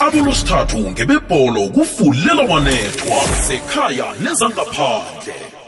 [0.00, 5.59] abolosithathu ngebebholo kufulela wanethwa sekhaya nezangaphandle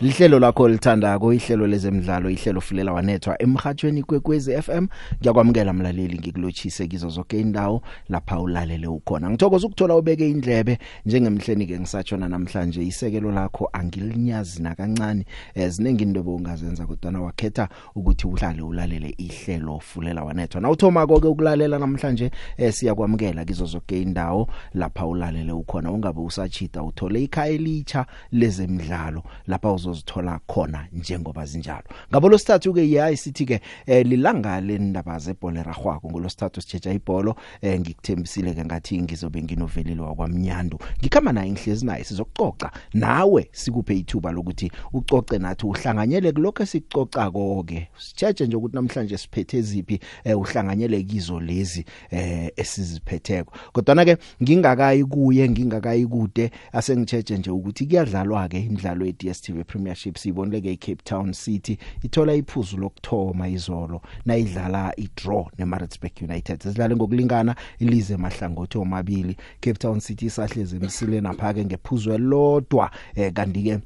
[0.00, 4.86] lihlelo lakho lithandako ihlelo lezemidlalo ihlelo fulela wanethwa emhathweni kwekwezi FM
[5.20, 9.30] ngiyakwamukela mlaleli ngikulochise kizo zonke indawo lapha ulalele ukhona.
[9.30, 10.78] Ngithokoza ukuthola ubeke indlebe.
[11.06, 15.24] Njengemhleni ke ngisatshona namhlanje isekelo lakho angilinyazi nakancane
[15.54, 20.60] eziningi into ongazenza kodwa wakhetha ukuthi uhlale ulalele ihlelo fulela wanethwa.
[20.60, 25.90] Nawuthoma konke ukulalela namhlanje eh, siyakwamukela kizo zonke indawo lapha ulalele ukhona.
[25.92, 31.84] Ungabe usachita uthole ikhaya elitsha lezemidlalo lapha uzozithola khona njengoba zinjalo.
[32.10, 37.80] Ngabo losithathu ke yayi sithi ke eh, lilanga lendaba zebhola ragwako ngolosithathu sijeja ibhola eh,
[37.80, 42.70] ngikuthembisile ke ngathi ngizobe nginovelile wakwamnyandu ngikhama naye ngihlezi naye sizokucoca.
[42.94, 49.62] Nawe sikuphe ithuba lokuthi ucoce nathi uhlanganyele kuloko esicoca konke sijeje nje ukuthi namhlanje siphethe
[49.62, 53.52] ziphi eh, uhlanganyele kizo lezi eh, esiziphetheko.
[53.72, 60.18] Kodwa ke ngingakayi kuye ngingakayi kude asengijeje nje ukuthi kuyadlalwa ke imidlalo ye DStv Premiership
[60.18, 66.62] sibonile ke Cape Town City ithola iphuzu lokthoma izolo nayidlala idraw neMaritzburg United.
[66.62, 69.36] Zidlale ngokulingana ilize mahlangothi omabili.
[69.60, 73.80] Cape Town City sahleze emsile napha ke ngephuzu elodwa eh, kanti ke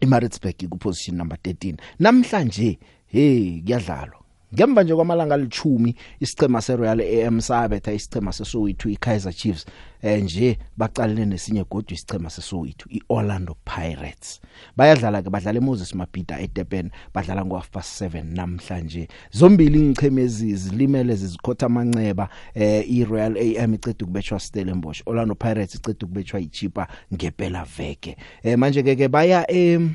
[0.00, 4.23] iMaritzburg kuposition number 13 namhlanje hey kuyadlalwa.
[4.54, 9.66] Ngemva nje kwamalanga alithumi isicema seRoyal AM sabetha isicema seSoweto iKaizer Chiefs
[10.02, 14.40] eh nje baqalene nesinye godwa isicema seSoweto iOrlando Pirates.
[14.76, 19.08] Bayadlala ke badlala eMoses Mabhida eDurban badlala ngo half past 7 namhlanje.
[19.32, 26.40] Zombili ingichemezi zilimele zizikhotha amanxeba eh iRoyal AM icede ukubetshwa Stellenbosch Orlando Pirates icede ukubetshwa
[26.40, 29.94] iChipa ngempela veke eh manje ke ke baya em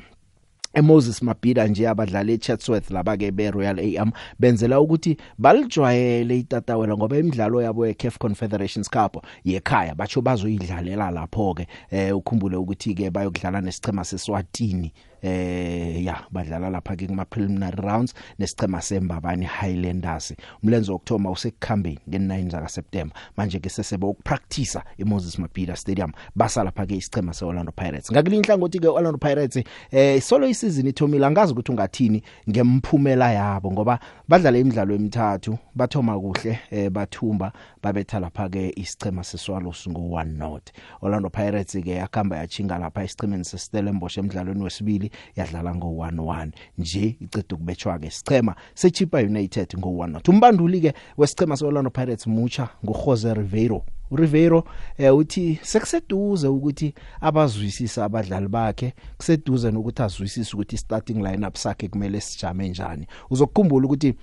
[0.73, 7.61] eMoses Mabhida nje abadlali eChatsworth laba ke beRoyal AM benzela ukuthi balijwayele itatawela ngoba imidlalo
[7.61, 14.03] yabo yeCAF Confederations Cup yekhaya batsho bazoyidlalela lapho ke eh ukhumbule ukuthi ke bayokudlala nesicema
[14.03, 14.93] seSwatini.
[15.21, 20.33] Eh ya badlala lapha ke kuma preliminary rounds nesicema sembabani Highlanders.
[20.63, 26.11] Umlenze wokthoma usekukhambeni nge9 zaka September manje ke sesebe ukupractice eMoses Mabhida Stadium.
[26.35, 28.11] Basa lapha ke isicema seOrlando Pirates.
[28.11, 31.25] Ngakulinhla inhlangothi ke Orlando Pirates eh solo isizini ithomile.
[31.25, 37.51] Angazi ukuthi ungathini ngemphumela yabo ngoba badlala imidlalo emithathu bathoma kuhle eh bathumba
[37.83, 40.71] babetha lapha ke isicema seSwallows ngo 1 not
[41.01, 45.08] Orlando Pirates ke yakhamba yachinga lapha isicemeni seStellenbosch emidlalweni wesibili.
[45.35, 51.57] Yadlala ngo 1-1 nje icede ukubetshwa ke sicema seChipa United ngo 1-0 umbanduli ke wesicema
[51.57, 54.63] seOrlando Pirates mucha nguJose Ribeiro uRibeiro
[54.97, 62.21] eh uthi sekuseduze ukuthi abazwisisa abadlali bakhe kuseduze nokuthi azwisise ukuthi starting lineup sakhe kumele
[62.21, 63.07] sijame njani.
[63.29, 64.15] Uzokukhumbula ukuthi eh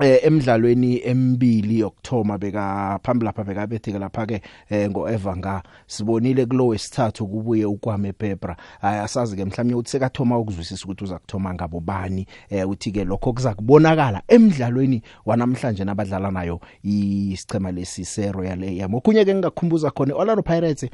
[0.00, 4.40] emidlalweni emibili yokthoma beka phambili lapha bekabetheke lapha ke
[4.70, 5.62] eh ngoEvanga.
[5.86, 11.54] Sibonile kulo wesithathu kubuye ukwame Pepra asazi ke mhlawumnye uthi sekathoma ukuzwisisa ukuthi uza kuthoma
[11.54, 12.26] ngabo bani.
[12.50, 19.24] Eh uthi ke lokho kuza kubonakala emidlalweni wanamhlanje nabadlala nayo isicema lesi seRoyal AM okunye
[19.24, 20.90] ke ngingakhumbuza khona Orlando Pirates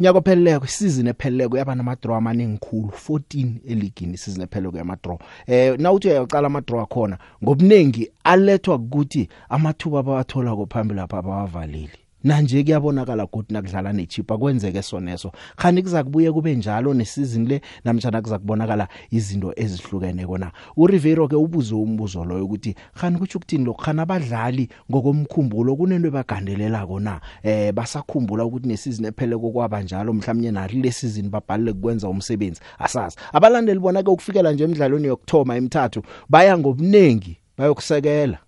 [0.00, 5.18] unyaka opheleleko isizini epheleleko yaba nama draw amaningi khulu 14 eligini isizini epheleleko yama draw
[5.46, 12.62] eh nawuthi uyaqala ama draw akhona ngobunengi alethwa ukuthi amathuba abawathola kophambili lapha abawavalile nanje
[12.62, 15.32] kuyabonakala ukuthi nakudlala nechipa kwenzeke soneso.
[15.56, 20.52] Khani kuzakubuye kube njalo nesizini le namtjana kuzakubonakala izinto ezihlukene kona.
[20.76, 26.86] uRivero ke ubuzo umbuzo loyo ukuthi khani kuthi ukuthini lo khana abadlali ngokomkhumbulo kunento bagandelela
[26.86, 32.60] kona eh basakhumbula ukuthi nesizini ephele kokwaba njalo mhlawumnye nari le season babhalile kwenza umsebenzi.
[32.78, 33.16] Asazi.
[33.32, 38.45] Abalandeli bona ke ukufikela nje emidlalweni yokthoma emithathu baya ngobunengi bayokusekela.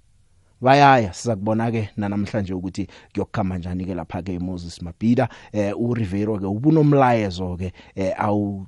[0.60, 6.38] Bayaya siza kubona ke namhlanje ukuthi kuyokukhama kanjani ke lapha ke Moses Mabhida eh uRivero
[6.38, 8.66] ke ubunomlayezo ke eh awu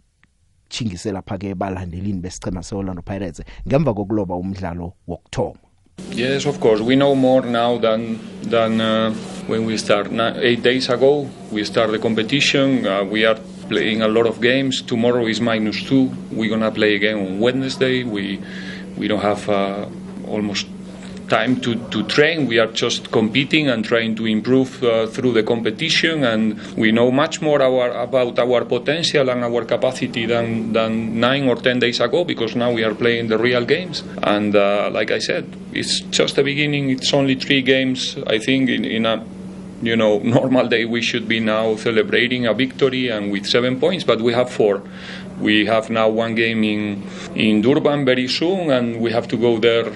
[0.68, 5.70] chingisela lapha ke balandelini besichema seOrlando Pirates ngemva kokuloba umdlalo wokthoma
[6.12, 6.80] Yes, of course.
[6.80, 9.12] We know more now than than uh,
[9.46, 10.10] when we start.
[10.10, 12.86] Now, eight days ago, we start the competition.
[12.86, 13.38] Uh, we are
[13.68, 14.82] playing a lot of games.
[14.82, 16.10] Tomorrow is minus two.
[16.32, 18.02] We're gonna play again on Wednesday.
[18.04, 18.40] We
[18.96, 19.86] we don't have uh,
[20.26, 20.66] almost
[21.30, 22.46] time to, to train.
[22.46, 27.10] We are just competing and trying to improve uh, through the competition, and we know
[27.10, 32.00] much more our, about our potential and our capacity than, than nine or ten days
[32.00, 34.02] ago because now we are playing the real games.
[34.24, 36.90] And uh, like I said, it's just the beginning.
[36.90, 38.18] It's only three games.
[38.26, 39.24] I think in, in a
[39.82, 44.04] you know normal day we should be now celebrating a victory and with seven points,
[44.04, 44.82] but we have four.
[45.40, 47.02] We have now one game in
[47.34, 49.90] in Durban very soon, and we have to go there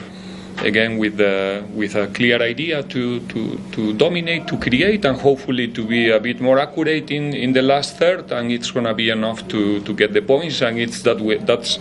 [0.62, 5.69] again with the, with a clear idea to, to, to dominate, to create, and hopefully
[5.69, 8.31] to be a bit more accurate in, in the last third.
[8.33, 10.62] And it's going to be enough to, to get the points.
[10.62, 11.77] And it's that we, that's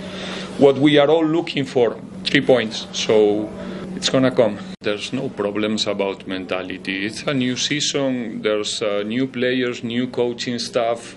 [0.58, 2.88] what we are all looking for: three points.
[2.92, 3.50] So
[3.96, 4.58] it's going to come.
[4.82, 7.06] There's no problems about mentality.
[7.06, 8.42] It's a new season.
[8.42, 11.16] There's uh, new players, new coaching staff.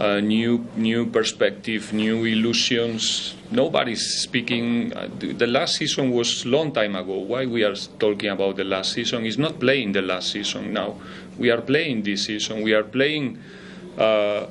[0.00, 3.34] Uh, new new perspective, new illusions.
[3.50, 4.96] Nobody's speaking.
[4.96, 7.18] Uh, the, last season was long time ago.
[7.18, 9.26] Why we are talking about the last season?
[9.26, 10.96] Is not playing the last season now.
[11.36, 12.62] We are playing this season.
[12.62, 13.40] We are playing
[13.98, 14.46] uh,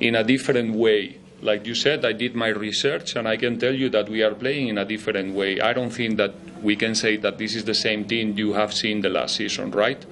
[0.00, 1.18] in a different way.
[1.42, 4.34] Like you said, I did my research, and I can tell you that we are
[4.34, 5.60] playing in a different way.
[5.60, 8.72] I don't think that we can say that this is the same team you have
[8.72, 10.02] seen the last season, right?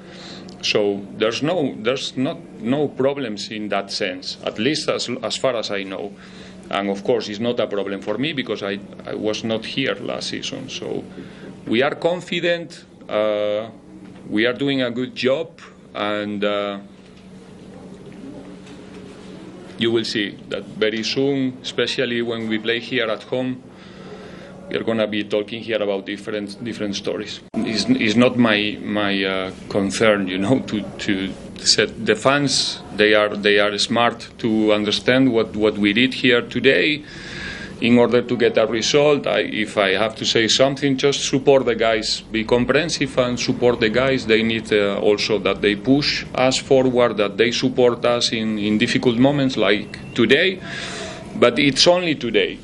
[0.63, 5.57] So there's no there's not no problems in that sense, at least as as far
[5.57, 6.13] as I know.
[6.71, 9.95] And of course, it's not a problem for me because I, I was not here
[9.97, 10.69] last season.
[10.69, 11.05] So
[11.67, 12.85] we are confident.
[13.09, 13.69] Uh,
[14.31, 15.61] we are doing a good job,
[15.95, 16.79] and uh,
[19.79, 23.63] you will see that very soon, especially when we play here at home
[24.69, 27.41] we are going to be talking here about different different stories.
[27.55, 32.81] It's, it's not my my uh, concern, you know, to to set the fans.
[32.97, 37.05] They are they are smart to understand what what we did here today.
[37.81, 41.65] In order to get a result, I, if I have to say something, just support
[41.67, 42.21] the guys.
[42.21, 44.25] Be comprehensive and support the guys.
[44.25, 48.79] They need uh, also that they push us forward, that they support us in, in
[48.79, 50.61] difficult moments like today.
[51.35, 52.61] But it's only today.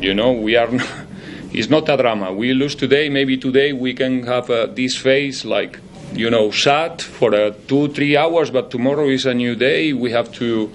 [0.00, 0.68] You know, we are.
[1.52, 2.32] it's not a drama.
[2.32, 5.80] We lose today, maybe today we can have uh, this phase like,
[6.12, 9.92] you know, sad for uh, two, three hours, but tomorrow is a new day.
[9.92, 10.70] We have to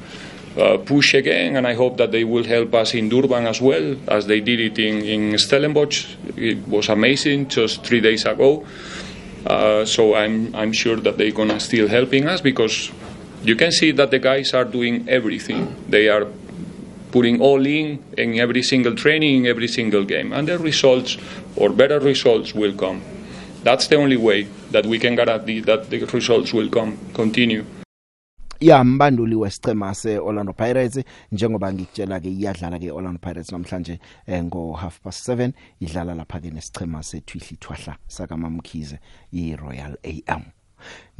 [0.57, 3.95] uh, push again, and I hope that they will help us in Durban as well,
[4.07, 6.15] as they did it in, in Stellenbosch.
[6.37, 8.65] It was amazing just three days ago.
[9.45, 12.91] Uh, so I'm, I'm sure that they're going to still helping us because
[13.43, 15.75] you can see that the guys are doing everything.
[15.89, 16.27] They are
[17.13, 21.17] putting all in in every single training, in every single game, and the results
[21.55, 23.01] or better results will come.
[23.63, 26.97] That's the only way that we can guarantee that the results will come.
[27.13, 27.65] Continue.
[28.59, 34.73] ya mbanduli wesicema seOrlando Pirates njengoba ngikutshela ke iyadlala ke Orlando Pirates namhlanje eh, ngo
[34.73, 38.99] half past 7 idlala lapha ke nesicema sethwihli thwahla saka Mamkhize
[39.33, 40.41] iRoyal AM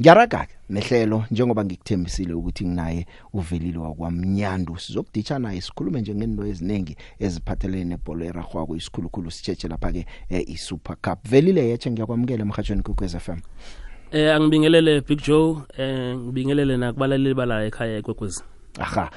[0.00, 4.78] Ngiyaraga nehlelo njengoba ngikuthembisile ukuthi nginaye uvelile wakwamnyandu.
[4.78, 10.96] Sizokuditsha naye sikhulume nje ngento eziningi eziphathelene nebhola eragwako isikhulukhulu sitsheche lapha ke eh, iSuper
[10.96, 11.28] Cup.
[11.28, 13.40] Velile yeche ngiyakwamukela emhathweni kukwez FM
[14.12, 18.42] Eh angibingelele Big Joe eh ngibingelele nakubalaleli bala ekhaya ekwekwezi.
[18.78, 19.10] aha.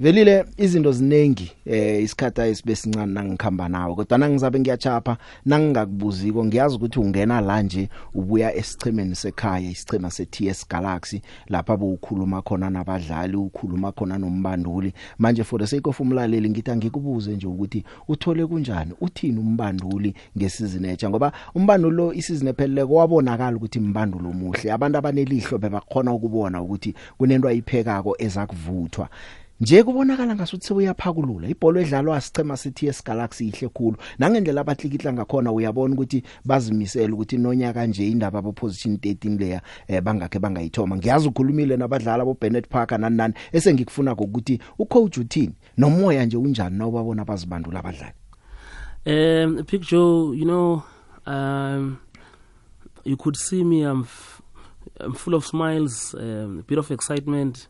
[0.00, 5.16] Velile izinto ziningi eh isikhatha esibesincane nangikhamba nawe kodwa nangizabe ngiyachapha
[5.46, 12.70] nangingakubuziko ngiyazi ukuthi ungena la nje ubuya esichemeni sekhaya isichema seTS Galaxy lapha bowukhuluma khona
[12.70, 14.92] nabadlali ukhuluma khona nombanduli.
[15.18, 20.88] Manje for the sake of umlaleli ngithi ngikubuze nje ukuthi uthole kunjani uthini umbanduli ngesizini
[20.88, 24.72] etsha ngoba umbanduli lo isizini epheleleko wabonakala ukuthi imbandulo omuhle.
[24.72, 29.08] Abantu abanelihlo bebakhona ukubona ukuthi kunento ayiphekako ezakuvuthwa.
[29.60, 33.96] Nje kubonakala ngasuthi sebuyaphakulula ibhola edlalwa asicema sithi eSgalaxy ihle khulu.
[34.18, 40.02] Nangendlela abahlikihla ngakhona uyabona ukuthi bazimisela ukuthi nonyaka nje indaba abo position 13 leya eh,
[40.02, 40.96] bangakhe bangayithoma.
[40.96, 45.54] Ngiyazi ukhulumile nabadlali abo Bennett Parker nani nani esengikufuna ukuthi ucoach uthini?
[45.76, 48.14] Nomoya nje unjani nawubabona bazibandula abadlali?
[49.06, 50.82] Um Big Joe, you know,
[51.26, 51.98] um
[53.04, 54.42] you could see me I'm, f-
[55.00, 57.68] I'm full of smiles, um, a bit of excitement.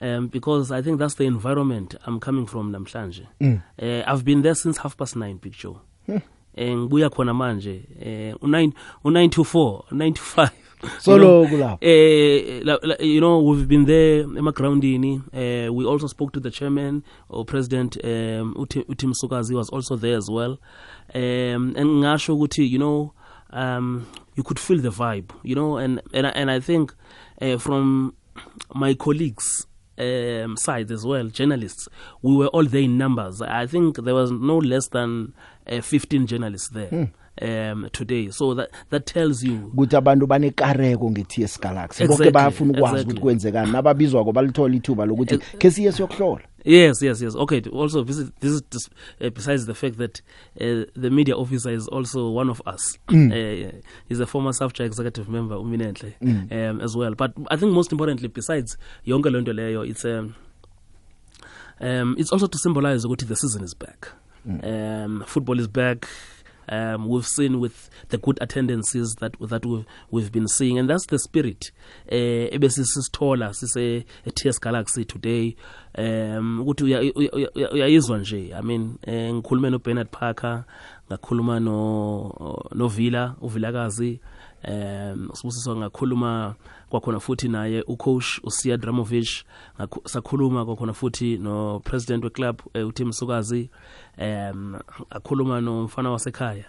[0.00, 3.26] Um, because I think that's the environment I'm coming from namhlanje.
[3.40, 3.62] Mm.
[3.80, 5.80] Uh, I've been there since half past nine, Big Joe.
[6.06, 6.18] Hmm.
[6.58, 8.72] ngibuya khona manje eh u9
[9.04, 10.50] u924 95
[10.98, 11.78] So lokhu lapho.
[11.80, 17.02] eh la- you know we've been there emagroundini uh, we also spoke to the chairman
[17.28, 20.58] or president um uTim Sukazi was also there as well
[21.14, 23.12] um and ngasho ukuthi you know
[23.52, 26.94] um you could feel the vibe you know and and I- and I think
[27.42, 28.14] uh, from
[28.74, 29.66] my colleagues
[29.98, 31.88] um, side as well, journalists,
[32.22, 33.40] we were all there in numbers.
[33.42, 35.32] I think there was no less than
[35.70, 37.10] uh, 15 journalists there
[37.42, 38.30] um, today.
[38.30, 39.72] So that that tells you.
[39.74, 42.06] Ukuthi abantu banekareko ngeTS Galaxy.
[42.06, 43.72] Bonke bayafuna ukwazi ukuthi kwenzekani.
[43.72, 47.36] Nababizwa ko balithola ithuba lokuthi ke siye siyokuhlola Yes, yes, yes.
[47.36, 47.62] Okay.
[47.72, 50.20] Also, this is, this is uh, besides the fact that
[50.60, 52.98] uh, the media officer is also one of us.
[53.08, 53.70] Uh,
[54.08, 56.12] he's a former SAFCHA executive member, Uminentle,
[56.52, 57.14] um, as well.
[57.14, 60.34] But I think most importantly, besides yonke lento leyo, it's um,
[61.80, 64.08] um, it's also to symbolize ukuthi the season is back.
[64.64, 66.08] Um, football is back.
[66.68, 70.78] Um, we've seen with the good attendances that that we've, we've been seeing.
[70.78, 71.70] And that's the spirit.
[72.08, 74.04] Eh ebesisithola sise
[74.34, 75.56] TS Galaxy today.
[75.98, 78.52] Um ukuthi uya- uya- uya- uyayizwa nje.
[78.54, 80.64] I mean eh, ngikhulume no Bernard Parker
[81.10, 84.20] ngakhuluma no no Villa uvilakazi.
[84.68, 86.54] Um sibusiso ngakhuluma
[86.90, 89.28] kwakhona futhi naye ucoach uSiya Dramovic
[89.78, 93.70] ngakhu- sakhuluma kwakhona futhi no president weclub eh, uTim Sukazi
[94.18, 94.76] um
[95.10, 96.64] akhuluma nomfana wasekhaya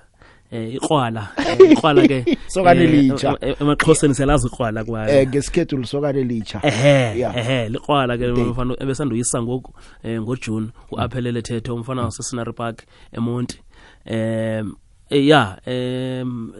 [0.52, 3.30] eh iqwala eh, iqwala ke Sokane eh, litsha.
[3.30, 8.44] em- em- emaxhoseni siyalazi iqwala kwayo eh ngesikhethu lisokane litsha ehe ehe liqwala ke Day.
[8.44, 9.74] umfana ebesanduyisa ngoku
[10.08, 13.60] ngojune uaphelele thethe umfana wasesinary park emonti
[14.12, 14.76] um
[15.10, 16.54] yeah um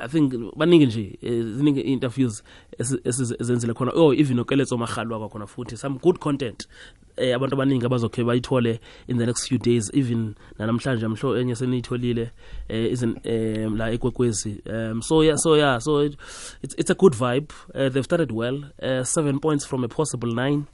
[0.00, 2.42] i think baningi nje eh, ziningi interviews
[2.78, 3.92] ezenzile khona.
[3.94, 6.68] Oh even okeletso mahalwa kwakhona futhi some good content
[7.16, 12.30] eh abantu abaningi abazokhe bayithole in the next few days even namhlanje amhlo enye seniyitholile
[12.68, 14.62] eh isn't um la ekwekwezi.
[14.66, 16.16] Um so yeah so yeah so it,
[16.62, 17.52] it's it's a good vibe.
[17.74, 18.64] Uh, they've started well.
[18.82, 20.66] Uh, 7 points from a possible 9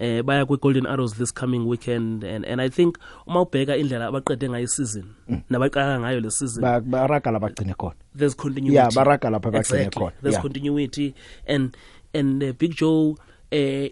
[0.00, 4.06] eh baya kwi Golden Arrows this coming weekend and and I think uma ubheka indlela
[4.08, 5.04] abaqede ngayo season
[5.50, 10.00] nabaqala ngayo le season Ba- baraga labagcine khona there's continuity Yeah, baraga lapha bagcine exactly.
[10.02, 10.12] khona.
[10.22, 10.42] there's Yeah.
[10.42, 11.14] continuity
[11.46, 11.76] and
[12.14, 13.16] and uh, Big Joe
[13.50, 13.90] eh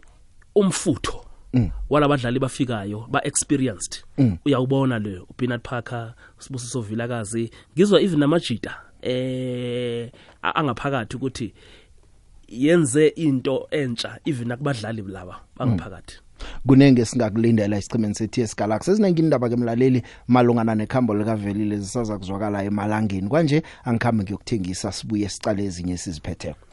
[0.56, 1.24] umfutho
[1.54, 1.70] Mm.
[1.90, 4.04] walabadlali bafikayo ba experienced
[4.44, 10.10] uyawubona le uBernard Parker sibusiso Vilakazi ngizwa even namajita eh
[10.42, 11.54] angaphakathi ukuthi
[12.48, 16.20] yenze into entsha even akubadlali laba bangaphakathi.
[16.66, 18.90] Kunenge singakulindela isichimeni seTS Galaxy.
[18.90, 23.28] Eziningi indaba ke mlaleli malungana nekhambo likavelile zisaza kuzwakala emalangeni.
[23.28, 26.68] Kwanje angikhambe ngiyokuthengisa sibuye sicale ezinye siziphetheko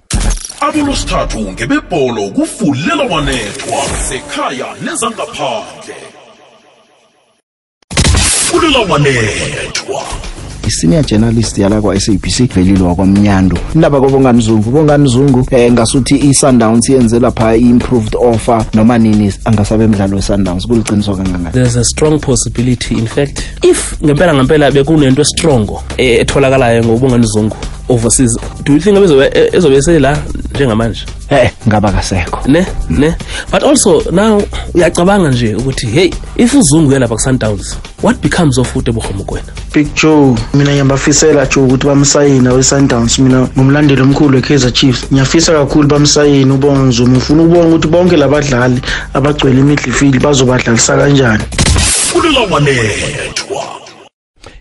[0.62, 5.96] abolosithathu ngebebholo kufulela wanethwa sekhaya nezangaphandle
[8.48, 10.15] fulela wanethwa.
[10.68, 16.90] Isenior journalist yala kwa SABC velile wakwamnyando indaba kobongani Zungu bongani Zungu eh ngasuthi iSundowns
[16.90, 21.52] yenze lapha improved offer noma nini angasabe emidlalo weSundowns kuliqiniso kangangani?
[21.54, 27.56] There's a strong possibility in fact if ngempela ngempela bekunento estrongo eh, etholakalayo ngobungani zongo
[27.90, 30.18] overseas do you think ezobe ezobe sela
[30.56, 31.06] njengamanje?
[31.30, 32.40] Eh ngaba kasekho.
[32.48, 33.16] Ne ne?
[33.52, 34.42] But also now
[34.74, 40.36] uyacabanga nje ukuthi hey if uzungu yalapha ku-sundowns what becomes of ute buhomukweni Big Joe
[40.54, 45.06] mina ngiyabafisela Joe ukuthi bamsayina we-Sundowns mina ngumlandeli omkhulu we-Kaizer Chiefs.
[45.12, 48.82] Ngiyafisa kakhulu bamsayina ubonga Nzuma ngifuna ukubonga ukuthi bonke labadlali
[49.14, 51.44] abagcwele imidfield bazobadlalisa kanjani.
[52.12, 53.64] Fulela wanethwa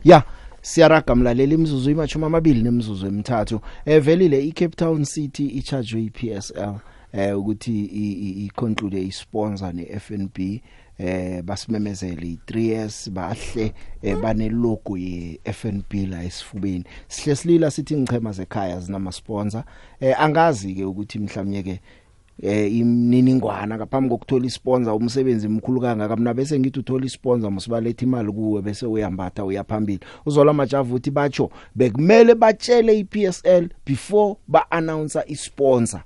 [0.05, 0.23] ya
[0.65, 3.61] siyaraga mlaleli imizuzu imachuma amabili nemizuzu emithathu.
[3.85, 6.75] Eh velile iCape Town City icharge iPSL
[7.13, 7.85] eh ukuthi
[8.47, 10.39] iconclude isponsor neFNB
[10.99, 16.85] eh basimemezele i3S bahle eh, bane logo yeFNB la esifubeni.
[17.09, 19.65] Sihle silila sithi ngichema zekhaya zinama sponsor
[20.01, 21.81] eh angazi ke ukuthi mhlawumnye ke
[22.43, 26.17] eh imininingwana ngaphambi kokuthola isponsor umsebenzi mkhulu kangaka.
[26.17, 30.01] Mina bese ngithi uthola isponsor musibaletha imali kuwe bese uyambatha uyaphambili.
[30.27, 36.01] Uzola majavu uthi batsho bekumele batshele iPSL before ba announce isponsor.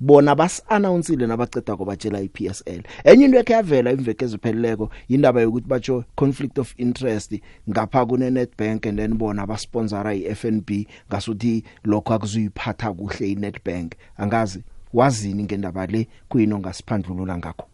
[0.00, 6.04] Bona bas announcele nabaceda kobatshela iPSL enye into ekhe yavela imveke ezipheleleko indaba yokuthi batsho
[6.16, 10.70] conflict of interest ngapha kune Nedbank and then bona basponsora iFNB
[11.08, 13.94] ngasuthi lokho akuzuyiphatha kuhle iNedbank.
[14.18, 14.64] Angazi?
[14.92, 17.66] Wazini ngendaba le kuyino ngasiphandlulula ngakho?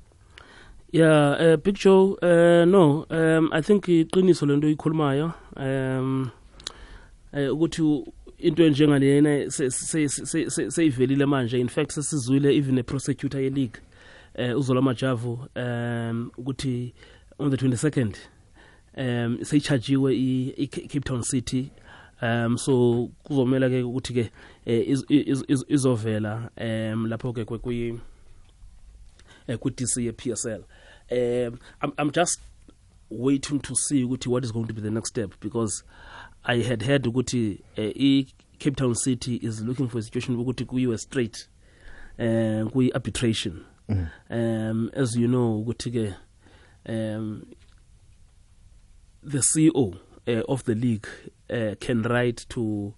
[0.92, 6.30] Yeah uh, big joe uh, no um i think iqiniso lento oyikhulumayo um
[7.32, 8.04] eh, ukuthi
[8.38, 11.58] into enjengalena se- se- se- se- seyivelile manje.
[11.60, 13.80] In fact sesizwile even a prosecutor ye league
[14.34, 16.94] eh uzola majavu um ukuthi
[17.38, 18.14] on the 22nd
[18.96, 21.70] um seyichargiwe i- Cape Town City.
[22.22, 24.30] Um so kuzomela ke ukuthi ke
[24.66, 28.00] eh, iz- iz- iz- izovela um lapho ke kwi
[29.46, 30.64] eh, ku DC ye PSL
[31.10, 32.40] um I'm, I'm just
[33.10, 35.84] waiting to see ukuthi what is going to be the next step because
[36.44, 38.26] I had heard ukuthi uh, i
[38.58, 41.48] Cape Town City is looking for a situation ukuthi kuyiwe straight
[42.18, 43.64] eh kuyi arbitration
[44.30, 46.14] um as you know ukuthi ke
[46.88, 47.46] um
[49.22, 49.94] the CEO
[50.26, 51.08] uh, of the league
[51.50, 52.94] uh, can write to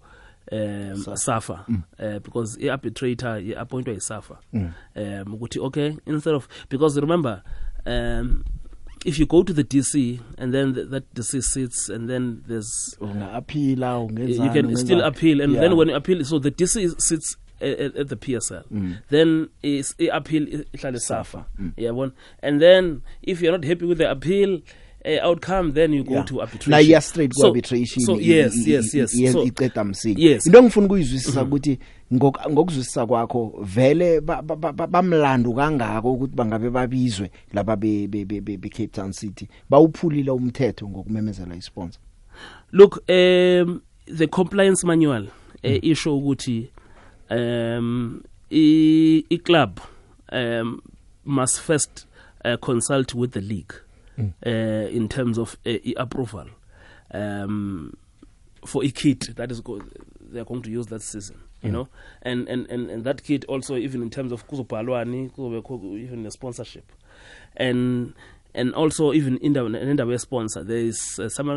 [0.51, 1.65] um SAFA.
[1.99, 7.41] Uh, because i arbitrator appointwa iSAFA um ukuthi okay instead of because remember
[7.85, 8.43] um
[9.05, 12.97] if you go to the DC and then th that DC sits and then there's
[13.01, 15.61] ungaphila ungenzani you can still appeal and Yeah.
[15.61, 18.63] then when you appeal so the DC sits at, at, the PSL
[19.09, 20.43] then is i appeal
[20.73, 21.45] ihlale safa.
[21.77, 22.11] Yabona
[22.43, 24.61] and then if you're not happy with the appeal uh,
[25.23, 26.25] outcome then you go Yeah.
[26.25, 26.71] to arbitration.
[26.71, 29.13] na iya straight ku So- arbitration so yes yes yes.
[29.45, 30.45] iceda msini Yes.
[30.45, 31.79] into engifuna ukuyizwisisa ukuthi
[32.13, 38.07] ngok- ngokuzwisisa kwakho vele ba- ba- ba- ba- bamlando kangako ukuthi bangabe babizwe laba be
[38.69, 39.47] Cape Town City.
[39.69, 42.01] Bawuphulile umthetho ngokumemezela isponsor.
[42.71, 43.81] Look um
[44.17, 45.27] the compliance manual
[45.63, 46.69] uh, isho ukuthi
[47.29, 49.79] um i, i club
[50.31, 50.81] um
[51.25, 52.07] must first
[52.45, 53.73] uh, consult with the league.
[54.19, 56.47] Uh, in terms of uh, i- approval
[57.13, 57.93] um
[58.65, 59.81] for a kit that is go-
[60.31, 61.87] they are going to use that season you know?
[62.23, 66.31] And, and and and that kit also even in terms of kuzobhalwani kuzobe even a
[66.31, 66.91] sponsorship.
[67.55, 68.13] And
[68.53, 71.49] and also even indaba indaba sponsor there is uh, some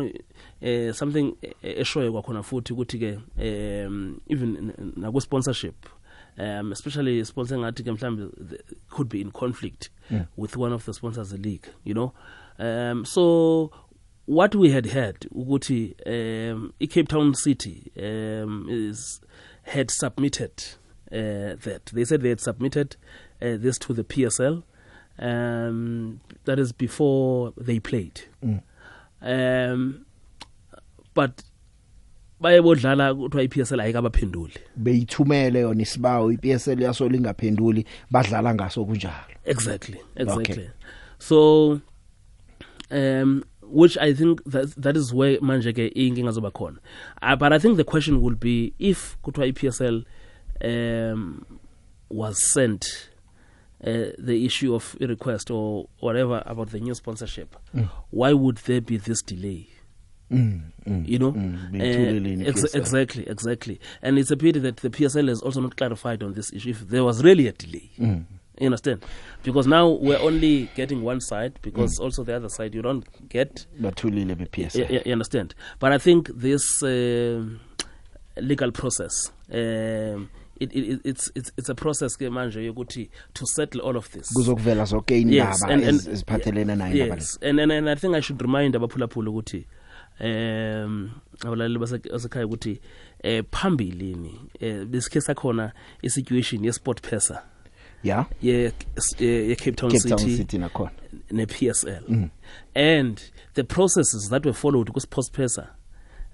[0.61, 3.19] uh, something eshoyo kwakhona futhi ukuthi ke
[3.87, 5.75] um even nakwe sponsorship
[6.37, 9.89] um especially sponsor ngathi ke mhlambe the- could be in conflict
[10.37, 12.13] with one of the sponsors the league you know?
[12.59, 13.71] Um so
[14.25, 19.21] what we had heard ukuthi um i Cape Town City um is
[19.63, 20.51] had submitted
[21.11, 21.85] uh, that.
[21.93, 22.95] They said they had submitted
[23.41, 24.63] uh, this to the PSL
[25.17, 28.21] um that is before they played.
[29.21, 30.05] Um
[31.13, 31.43] but
[32.41, 34.57] bayebodlala kuthiwa iPSL ayikabaphenduli.
[34.77, 39.35] Beyithumele yona isibawo iPSL yaso lingaphenduli badlala ngaso kunjalo.
[39.45, 40.53] Exactly exactly.
[40.53, 40.69] Okay.
[41.17, 41.81] so
[42.91, 46.77] um which i think that that is where manje ke inkinga zoba khona.
[47.21, 50.03] Uh, but i think the question will be if kuthiwa ipsl
[50.63, 51.45] um
[52.09, 53.09] was sent
[53.83, 57.55] uh, the issue of a request or whatever about the new sponsorship
[58.11, 59.67] why would there be this delay?
[60.31, 61.07] Mm, mm.
[61.07, 61.33] you know?
[61.33, 63.79] Mm, Uh, ex- exactly exactly.
[64.01, 66.79] And it's a pity that the psl has also not clarified on this issue if
[66.89, 67.91] there was really a delay.
[67.99, 68.23] Mm.
[68.59, 69.03] You understand?
[69.43, 71.61] Because now we're only getting one side Mm.
[71.61, 73.67] because also the other side you don't get.
[73.81, 75.53] Bathulile bePSL you, you understand?
[75.79, 77.59] But i think this um
[78.37, 83.81] legal process um it, it, it's, it's, it's a process ke manje yokuthi to settle
[83.81, 84.31] all of this.
[84.33, 89.29] Kuzokuvela zonke indaba eziphathelene nayo yes and, and, and i think i should remind abaphulaphula
[89.31, 89.65] ukuthi
[90.21, 92.79] um abalaleli base- basekhaya ukuthi
[93.23, 97.43] eh phambilini eh besikhe sakhona isituation ye-sport pesa.
[98.05, 98.25] Yeah?
[98.41, 98.71] Ye,
[99.19, 100.91] ye, Cape Town Cape Town City, City nakhona.
[101.31, 102.29] ne-PSL
[102.75, 105.69] and the processes that were followed ku-sports pesa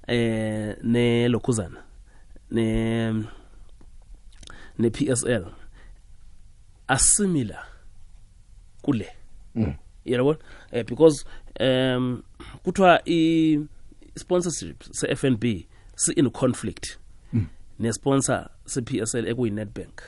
[0.08, 1.80] eh ne-lokuzana
[2.52, 3.24] ne
[4.78, 5.46] ne-PSL
[6.90, 7.64] are similar
[8.84, 9.08] kule.
[9.56, 9.76] Mm.
[10.06, 10.38] yabona
[10.72, 11.24] eh, because
[11.60, 12.24] um
[12.66, 13.60] kuthiwa i
[14.18, 16.98] sponsorship se-FNB si in conflict.
[17.82, 20.02] Ne-sponsor se-PSL ekuyi-Nedbank.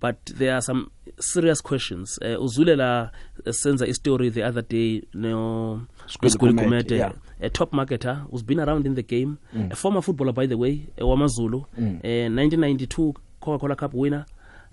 [0.00, 2.18] But there are some serious questions.
[2.22, 3.10] Uh, uzule la
[3.46, 7.12] uh, senza istory the other day no Skhweli Gumede, Gumede, yeah.
[7.42, 9.38] a top marketer who's been around in the game.
[9.70, 11.64] A former footballer by the way wamazulu.
[11.76, 14.24] Uh, 1992 Coca-Cola Cup winner.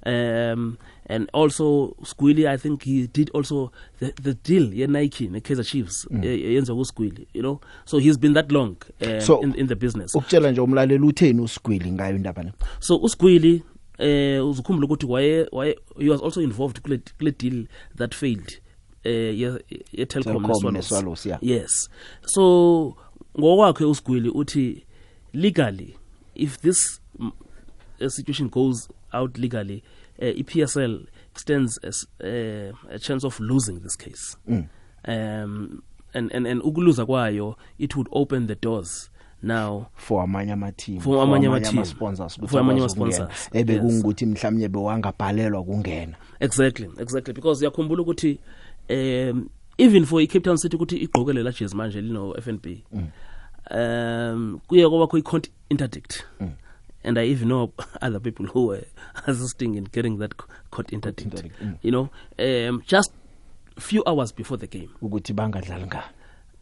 [0.05, 0.77] Um
[1.09, 5.65] and also Squilly I think he did also the, the deal ye Nike ne Kaizer
[5.65, 6.23] Chiefs mm.
[6.23, 7.59] yenza ku Squilly you know?
[7.85, 10.15] So he's been that long um, So- in, in the business.
[10.15, 13.63] ukutshela nje umlaleli utheni usigwili ngayo indaba le so usigwili
[13.97, 18.61] eh uzukhumbula ukuthi waye waye he was also involved kule kule deal that failed
[19.03, 19.51] eh ye,
[19.91, 21.39] ye Telkom Telkom ne ne Swallows, yeah.
[21.41, 21.89] yes.
[22.25, 22.95] So
[23.39, 24.85] ngokwakhe usigwili uthi
[25.33, 25.95] legally
[26.35, 27.01] if this
[27.99, 29.83] mm, uh, situation goes out legally
[30.21, 31.05] uh, EPSL
[31.35, 34.37] stands as uh, a chance of losing this case.
[35.07, 35.83] Um
[36.13, 39.09] and and and ukuluza kwayo it would open the doors
[39.41, 39.87] now.
[39.95, 41.85] For amanye ama team For amanye ama-team.
[41.85, 43.81] sponsors For amanye ama-sponsors, ebe yes.
[43.81, 46.15] kungukuthi mhlawumnye bewangabhalelwa kungena.
[46.39, 47.33] Exactly exactly.
[47.33, 48.39] Because uyakhumbula ukuthi
[48.89, 52.65] um even for i-cape town city ukuthi igqokele la jezi manje lino-fnb
[53.71, 56.23] um kuye kwaba kwi-cont interdict
[57.07, 58.83] and i even know other people who were
[59.27, 60.35] assisting in getting that
[60.71, 61.77] court interdict, mm.
[61.81, 63.11] you know um just
[63.79, 64.89] few hours before the game.
[65.01, 66.03] Ukuthi bangadlali ngalo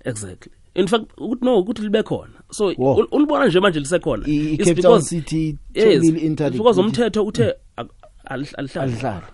[0.05, 0.51] exactly.
[0.75, 2.41] In fact ukuthi no ukuthi libe khona.
[2.51, 2.67] So
[3.12, 4.27] ulibona nje manje lisekhona.
[4.27, 6.12] It's because- City yes
[6.51, 8.91] because umthetho uthe alihl- alihlali.
[8.91, 9.25] Alidlali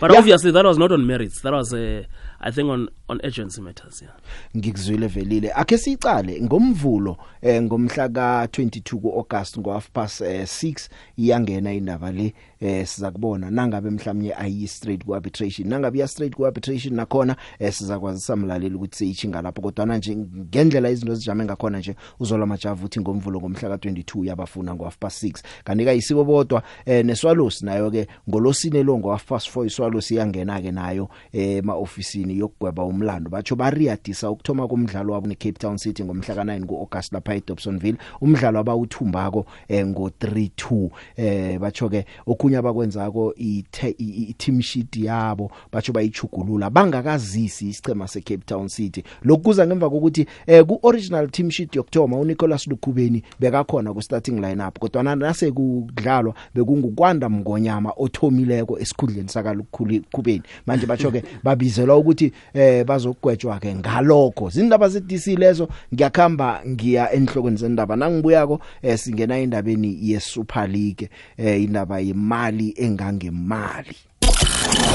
[0.00, 0.18] but Yeah.
[0.18, 1.40] obviously that was not on merits.
[1.42, 2.02] That was uh,
[2.40, 4.12] i think on on agency matters yeah.
[4.56, 5.52] Ngikuzwile velile.
[5.54, 12.34] Akhe sicale ngomvulo eh, ngomhla ka22 kuAugust ngo half past eh, 6 iyangena indaba le
[12.60, 13.50] eh, siza kubona.
[13.50, 18.74] Nangabe mhlawumnye ayi straight ku arbitration nangabe ya straight ku arbitration nakhona eh, sizakwazisa mlaleli
[18.74, 19.62] ukuthi seyichinga lapho.
[19.62, 24.84] Kodwa nje ngendlela izinto zijame ngakhona nje uzola majavu uthi ngomvulo ngomhla ka22 yabafuna ngo
[24.84, 29.56] half past 6 kanika isibo bodwa eh, neswalos nayo ke ngolosine lo ngo half past
[29.56, 33.30] 4 iswalos iyangena ke nayo eh, ema officeini yokugweba umlando.
[33.30, 37.98] Batsho bariyadisa ukuthoma komdlalo wabo ne Cape Town City ngomhla ka9 kuAugust lapha eDobsonville.
[38.20, 45.92] Umdlalo abawuthumbako eh, ngo 3-2 eh batsho ke okunya bakwenzako i team sheet yabo batsho
[45.92, 49.04] bayichugulula bangakazisi isicema seCape Town City.
[49.22, 54.78] Lokuza ngemva kokuthi eh ku original team sheet yokthoma uNicholas Lukubeni bekakhona ku starting lineup
[54.78, 59.28] kodwa nase kudlalwa bekungukwanda mngonyama othomileko esikhundleni
[59.74, 64.50] sakalukhubeni manje batsho ke babizelwa ukuthi eh bazogwetjwa ke ngalokho.
[64.50, 67.96] Zindaba ze DC lezo ngiyakhamba ngiya enhlokweni zendaba.
[67.96, 71.08] Nangibuyako eh singena endabeni ye Super League
[71.38, 73.96] eh indaba yimali engangemali.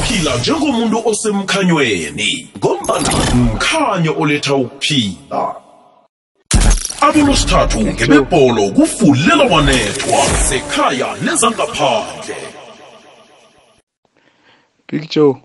[0.04, 5.56] Phila njengomuntu osemkhanyweni ngombana mkhanyo oletha ukuphila.
[7.02, 12.59] Abolosithathu ngebebholo kufulela wanethwa sekhaya nezangaphandle.
[14.92, 15.36] Big Joe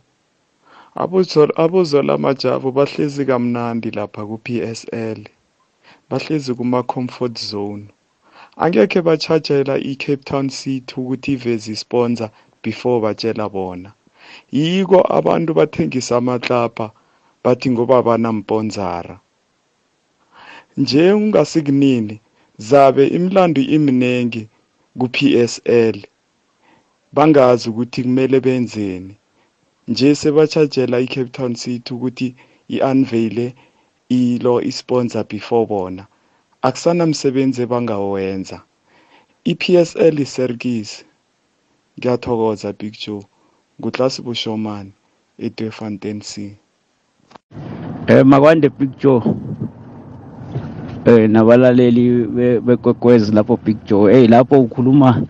[0.97, 5.21] Abuzol abuzola majavu bahlezi kamnandi lapha ku PSL
[6.09, 7.85] bahlezi kuma comfort zone.
[8.63, 12.31] Angekhe bachajela iCape Town City ukuthi iveze isponsor
[12.63, 13.91] before batshela bona.
[14.53, 16.87] Yiko abantu bathengisa amaklapa
[17.45, 19.17] bathi ngoba banamponzara
[20.77, 22.17] nje ungasikunini
[22.69, 24.43] zabe imlando iminengi
[24.99, 25.97] ku PSL
[27.13, 29.15] bangazi ukuthi kumele benzeni.
[29.89, 32.35] Nje sebachajela iCape Town City ukuthi
[32.69, 33.53] iunveil
[34.09, 36.07] ilo isponsor before bona.
[36.63, 38.61] Akusanamsebenzi abangawenza
[39.45, 41.05] iPSL iserkis
[41.99, 43.23] ngiyathokoza Big Joe.
[43.81, 44.93] Ngutlasi bushomani
[45.39, 46.57] eDwefontein C.
[48.07, 49.23] Eh makwande Big Joe.
[51.05, 54.13] Eh nabalaleli be- bekwekwezi lapho Big Joe.
[54.15, 55.23] Hey lapho ukhuluma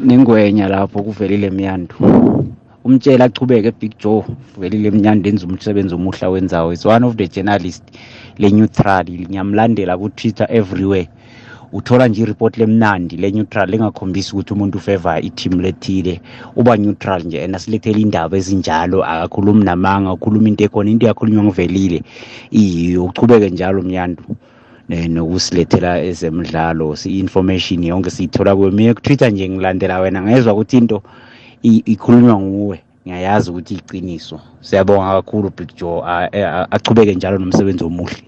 [0.00, 1.94] nengwenya lapho kuvelile emyandu
[2.84, 4.24] umtshela achubeke Big Joe
[4.60, 7.82] velile emnyanda enza umsebenzi omuhle wenzawo is one of the journalist
[8.38, 11.08] le neutral ngiyamlandela ku Twitter everywhere.
[11.72, 16.20] Uthola nje ireport lemnandi le neutral lengakhombisi ukuthi umuntu ufavor i-team lethile
[16.56, 22.02] uba neutral nje and asilethele indaba ezinjalo akakhulumi namanga ukhuluma into ekhona into yakhulunywa ngivelile.
[22.50, 24.22] Iyiyo uchubeke njalo mnyandu
[24.90, 28.70] eh, nokusilethela ezemidlalo i-information yonke siyithola kuwe.
[28.70, 31.31] Mina ku-twitter nje ngilandela wena ngezwa ukuthi into i-
[31.62, 32.82] ikhulunywa nguwe.
[33.06, 34.40] Ngiyayazi ukuthi iqiniso.
[34.60, 36.02] Siyabonga kakhulu big joe.
[36.04, 38.22] A- a- achubeke njalo nomsebenzi omuhle.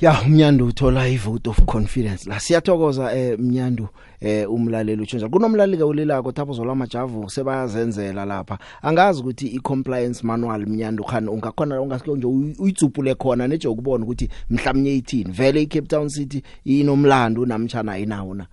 [0.00, 2.28] Ya umnyandu uthola ivote of confidence.
[2.30, 3.88] La siyathokoza eh mnyandu
[4.20, 5.30] eh umlaleli utsho njalo.
[5.30, 8.58] Kunomlaleli kawulilako thapho zola majavu sebayazenzela lapha.
[8.82, 14.04] Angazi ukuthi i compliance manual mnyandu khani ungakhona ungasike nje uyi- uyitsupule khona neje ukubona
[14.04, 15.30] ukuthi mhlawumnye ithini.
[15.32, 18.46] Vele i Cape Town City inomlando namtjana ayinawo na?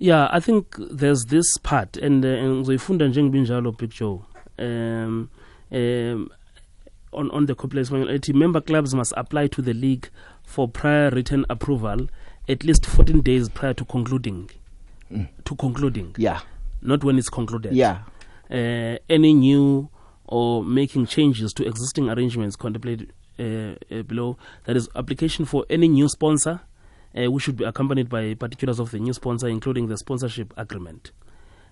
[0.00, 4.22] Yeah i think there's this part and uh, and ngizoyifunda njengibinjalo big joe.
[4.58, 5.28] Um
[5.72, 6.28] um
[7.12, 10.08] on on the complex ethi member clubs must apply to the league
[10.44, 12.06] for prior written approval
[12.48, 14.50] at least 14 days prior to concluding.
[15.44, 16.14] To concluding.
[16.18, 16.40] Yeah.
[16.82, 17.72] Not when it's concluded.
[17.72, 17.98] Yeah.
[18.50, 19.88] Uh, any new
[20.26, 24.36] or making changes to existing arrangements contemplated uh, uh, below.
[24.64, 26.60] That is, application for any new sponsor,
[27.16, 31.12] uh, which should be accompanied by particulars of the new sponsor, including the sponsorship agreement,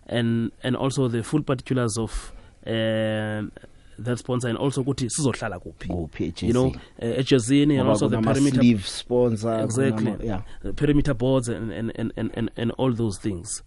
[0.07, 2.33] and and also the full particulars of.
[2.67, 3.53] Um,
[4.01, 5.89] that sponsor and also ukuthi sizohlala kuphi.
[5.89, 6.69] Kuphi you know
[7.03, 10.05] uh, ejazini and also the perimeter sleeve sponsor exactly.
[10.13, 10.43] kunama- yeah.
[10.63, 13.63] The perimeter boards and and, and, and, and and all those things.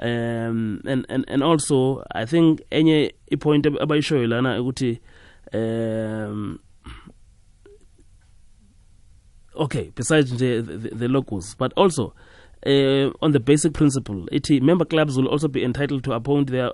[0.00, 5.00] Um and and and also i think enye ipoint ab- abayishoyo lana ukuthi
[5.52, 6.58] um
[9.56, 12.14] okay besides the, the, the logos but also
[12.66, 16.70] uh, on the basic principle ithi member clubs will also be entitled to appoint their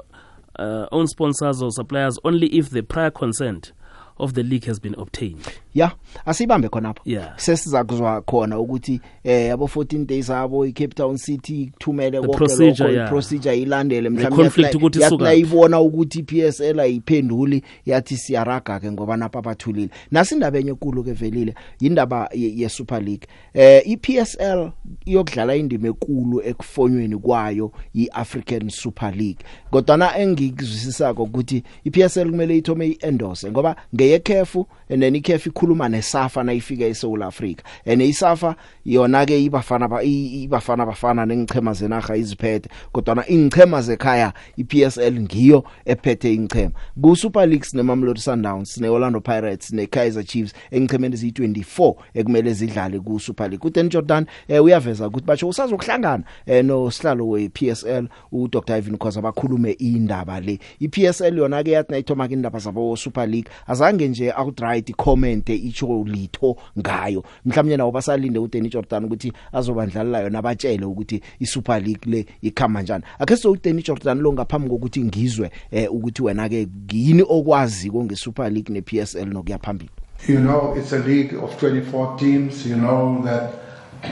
[0.59, 3.73] uh, own sponsors or suppliers only if the prior consent
[4.21, 5.41] of the league has been obtained
[5.75, 5.93] yeah
[6.27, 7.33] asibambe khonapho Yeah.
[7.37, 12.37] sesiza kuzwa khona ukuthi eh abo 14 days abo iCape Town City kuthumele The konke
[12.37, 13.07] procedure, lokho yeah.
[13.09, 15.41] iprocedure ilandele conflict ukuthi yathi isukaphi.
[15.41, 21.55] ibona ukuthi PSL ayiphenduli yathi siyaraga ke ngoba napha bathulile nasindaba enye enkulu ke velile
[21.81, 24.71] indaba ye, ye Super League eh iPSL
[25.07, 32.87] iyokudlala indima enkulu ekufonyweni kwayo iAfrican Super League kodwa na engikuzwisisako ukuthi iPSL kumele ithome
[32.87, 33.77] iendorse ngoba
[34.15, 40.03] ngeyekhefu and then ikhefu ikhuluma neSAFA nayifika eSouth Africa and iSAFA yona ke ibafana ba
[40.03, 46.71] i- ibafana bafana nengichema zenaga iziphethe kodwa na ingchema zekhaya iPSL ngiyo ephethe ingchema
[47.03, 53.49] ku Super League neMamelodi Sundowns neOrlando Pirates neKaizer Chiefs engichemeni eziyi24 ekumele zidlale ku Super
[53.51, 53.67] League.
[53.67, 54.27] uDen Jordan?
[54.49, 60.59] Eh, uyaveza ukuthi batsho usazokuhlangana eh, no sihlalo wePSL uDr Ivan Khoza bakhulume indaba le.
[60.81, 65.49] iPSL yona ke yathi nayithoma ke indaba zabo Super League azazi azange nje outright comment
[65.49, 67.25] icho litho ngayo.
[67.45, 73.05] Mhlawumnye nawo basalinde uDenny Jordan ukuthi azobandlalela yona abatshele ukuthi iSuper League le ikhama kanjani
[73.19, 78.05] akhe so uDenny Jordan lo ngaphambi kokuthi ngizwe eh, ukuthi wena ke yini okwazi ko
[78.05, 79.91] ngeSuper League nePSL nokuya phambili?
[80.29, 82.67] You know, it's a league of 24 teams.
[82.67, 83.55] You know that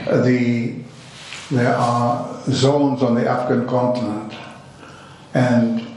[0.07, 0.73] uh, the
[1.51, 4.33] there are zones on the African continent,
[5.35, 5.88] and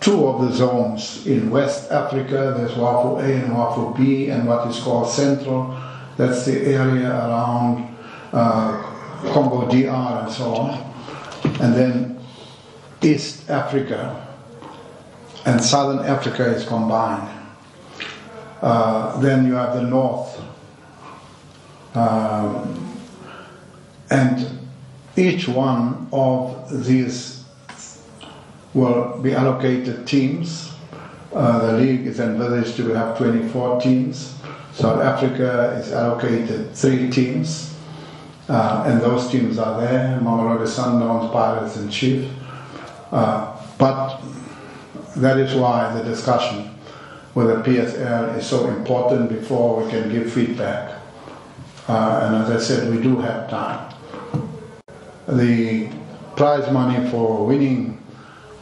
[0.00, 4.68] two of the zones in West Africa, there's WAFO A and WAFO B, and what
[4.68, 5.76] is called Central.
[6.16, 7.96] That's the area around
[8.32, 8.82] uh,
[9.32, 10.94] Congo DR and so on,
[11.60, 12.20] and then
[13.02, 14.26] East Africa
[15.44, 17.28] and Southern Africa is combined.
[18.60, 20.40] Uh, then you have the north.
[21.94, 22.98] Um,
[24.10, 24.58] and
[25.16, 27.37] each one of these
[28.74, 30.72] will be allocated teams.
[31.32, 34.34] Uh, the league is envisaged to have 24 teams.
[34.72, 37.74] South Africa is allocated three teams,
[38.48, 42.30] uh, and those teams are there Mamelodi Sundowns, Pirates, and Chief.
[43.10, 44.20] Uh, but
[45.16, 46.74] that is why the discussion
[47.34, 51.00] with the PSL is so important before we can give feedback.
[51.88, 53.94] Uh, and as I said, we do have time.
[55.26, 55.88] The
[56.36, 58.02] prize money for winning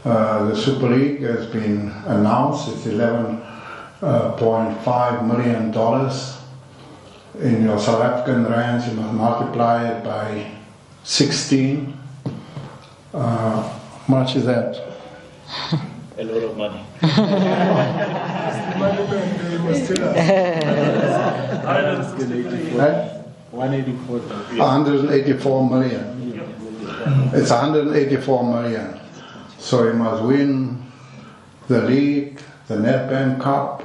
[0.07, 2.69] the Super League has been announced.
[2.69, 5.75] It's $11.5 million.
[7.40, 10.51] In your South African rands, you must multiply it by
[11.05, 11.92] 16.
[13.12, 14.81] Uh, how much is that?
[16.19, 16.83] A lot of money.
[22.79, 23.12] Right?
[23.51, 24.19] 184.
[24.57, 26.12] 184 million.
[27.35, 29.01] It's 184 million.
[29.67, 30.81] So you must win
[31.67, 33.83] the league, the NetBank Cup,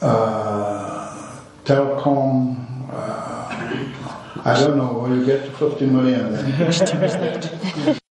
[0.00, 2.88] uh, Telcom.
[2.92, 7.98] Uh, I don't know, will you get to 50 million then?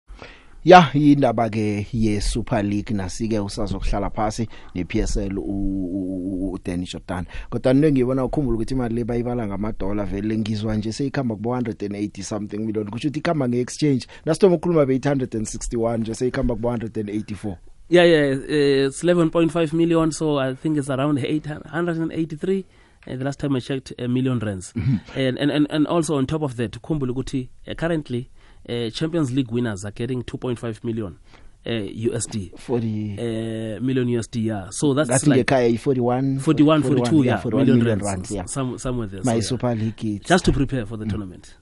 [0.65, 8.25] ya indaba ke ye Super League nasike usazokuhlala phasi nePSL uDenny Jordan kodwa nne ngibona
[8.25, 13.09] ukhumbula ukuthi imali le bayibala ngamadola vele ngizwa nje seyikhamba kubo 180 something million kusho
[13.09, 17.57] ukuthi ikhamba ngeexchange nasitoma ukukhuluma be 861 nje seyikhamba kubo 184
[17.91, 22.65] Yeah, yeah, it's 11.5 million, so I think it's around 883.
[23.07, 24.73] Uh, the last time I checked, a million rands.
[25.15, 28.44] and, and, and, and also on top of that, Kumbulu Kuti, uh, currently, uh,
[28.91, 31.19] Champions League winners are getting 2.5 million
[31.67, 32.59] uh, USD.
[32.59, 34.69] 40 Uh, million USD, yeah.
[34.71, 38.31] So that's ngathi like ngekhaya i41 41, 42, yeah, 41 million, million rands.
[38.31, 39.21] yeah Some, somewhere there.
[39.25, 39.41] my so, yeah.
[39.43, 41.55] Super League it's Just to prepare for the tournament.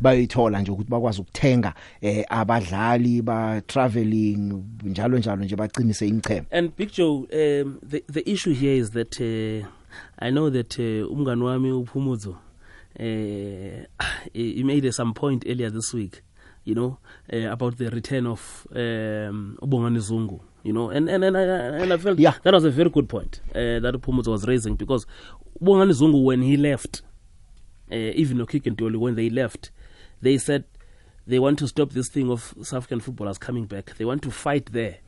[0.00, 4.52] bayithola nje ukuthi bakwazi ukuthenga eh abadlali ba traveling
[4.84, 9.20] njalo njalo nje baqinise ingcheme And Big Joe, um, the the issue here is that
[9.20, 9.66] uh,
[10.18, 12.36] I know that uh, umngani wami uPhumuzo uh,
[14.32, 16.22] he he made some point earlier this week,
[16.68, 16.98] you know,
[17.32, 21.40] uh, about the return of um, Ubongani Zungu, you know, and and and I,
[21.82, 22.34] and I felt Yeah.
[22.42, 25.06] that was a very good point uh, that Phumuzo was raising because
[25.62, 27.02] Ubongani Zungu when he left,
[27.90, 29.70] uh, even Okik and Toli when they left,
[30.20, 30.64] they said
[31.26, 33.96] they want to stop this thing of South African footballers coming back.
[33.96, 34.98] They want to fight there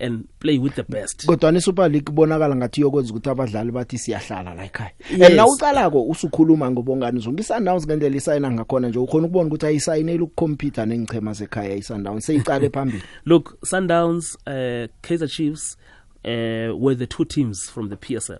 [0.00, 1.26] and play with the best.
[1.26, 5.22] kodwa ne Super League kubonakala ngathi yokwenza ukuthi abadlali bathi siyahlala la ekhaya Yes.
[5.26, 10.86] and nawuqalako usukhuluma ngobongani zonke iSundowns ngendlela isayina ngakhona nje ukhona ukubona ukuthi ayisayinele ukucompete
[10.86, 15.76] nengichema zekhaya iSundowns seyiqale phambili Look, Sundowns, uh, Kaiser Chiefs
[16.24, 18.38] uh, were the two teams from the PSL.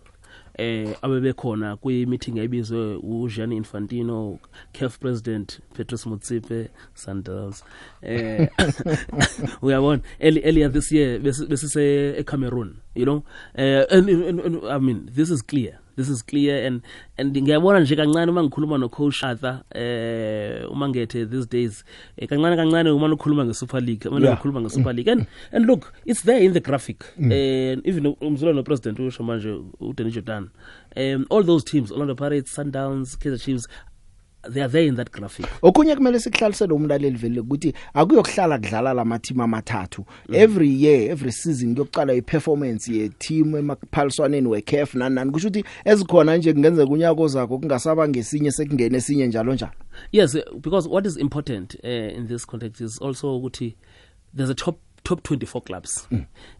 [0.58, 4.38] Eh abebekhona kwi meeting ebizwe uJean Infantino
[4.72, 7.64] CAF president Petrus Motsepe Sandals
[8.02, 8.48] eh
[9.62, 10.02] uyabona?
[10.20, 13.22] Earlier this year besi- besise eCameroon you know?
[13.54, 15.78] Eh and, and, and I mean this is clear.
[15.98, 16.66] This is clear.
[16.66, 16.80] And
[17.18, 21.84] and ngiyabona nje kancane uma ngikhuluma no coach Arthur eh uma ngethe these days
[22.16, 24.36] eh, kancane kancane uma ukhuluma ngeSuper League uma Yeah.
[24.36, 25.08] ngikhuluma ngeSuper League.
[25.12, 27.04] And and look it's there in the graphic.
[27.18, 30.50] And even umzulwana president usho manje uDenny Jordan.
[30.96, 33.68] Um all those teams Orlando Pirates Sundowns Kaizer Chiefs
[34.42, 35.46] they are there in that graphic.
[35.62, 40.04] Okunye kumele sikuhlalisele umlaleli vele ukuthi akuyokuhlala kudlala lamateam amathathu.
[40.32, 45.30] Every year every season kuyokuqala iperformance ye team emaphaliswaneni weCAF nani nani.
[45.30, 49.72] Kusho ukuthi ezikhona nje kungenzeka unyako zakho kungasaba ngesinye sekungena esinye njalo njalo.
[50.12, 53.76] Yes uh, because what is important uh, in this context is also ukuthi
[54.34, 56.06] there's a top top 24 clubs.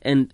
[0.02, 0.32] And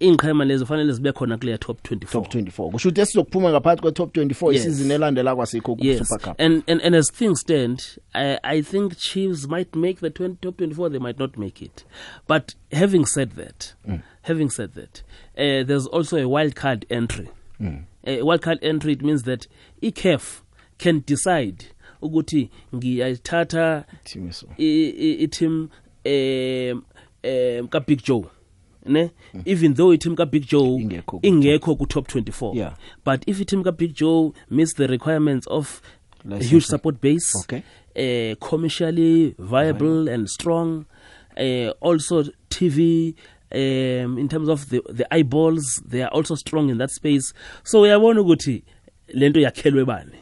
[0.00, 3.92] inqhema lezo fanele zibe khona kule top 24 top 24 kusho ukuthi esizokuphuma ngaphakathi kwe
[3.92, 4.60] top 24 Yes.
[4.66, 6.34] isizini elandela kwasikho ku Yes, Cup.
[6.40, 7.82] And, and and as things stand,
[8.14, 10.88] I, I think Chiefs might make the 20, top twenty-four.
[10.90, 11.84] They might not make it.
[12.26, 13.74] But having said that,
[14.22, 15.02] having said that,
[15.36, 17.28] uh, there's also a wild card entry.
[17.60, 19.46] Uh, wild card entry it means that
[19.82, 20.42] i-caf
[20.78, 21.64] can decide
[22.02, 23.84] ukuthi ngiyayithatha
[24.58, 25.68] i-team
[26.06, 26.84] um
[27.24, 28.30] um ka-big joe.
[28.86, 29.10] Ne?
[29.44, 30.78] Even though i-team ka-big joe
[31.22, 32.74] Ingekho ku- ku-top 24 Yeah.
[33.04, 35.80] but if i-team ka-big joe meets the requirements of
[36.24, 36.50] a Licensing.
[36.50, 37.62] huge support base Okay.
[37.96, 40.86] uh, commercially viable and strong
[41.36, 43.14] uh, also tv
[43.52, 47.32] um, in terms of the, the eyeballs they are also strong in that space.
[47.64, 48.62] So uyabona ukuthi
[49.14, 50.12] lento yakhelwe bani?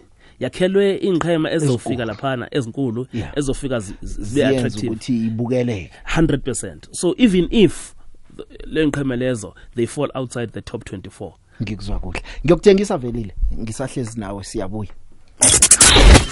[0.41, 4.87] Yakhelwe inqhema ezofika laphana ezinkulu ezofika zi- zi- zibe attractive.
[4.91, 5.91] ukuthi ibukeleke.
[6.17, 7.95] 100% so even if
[8.39, 12.23] th- le nqhema lezo they fall outside the top 24 ngikuzwa kuhle.
[12.45, 13.35] Ngiyokutshengisa velile.
[13.59, 14.91] Ngisahlezi nawe siyabuya.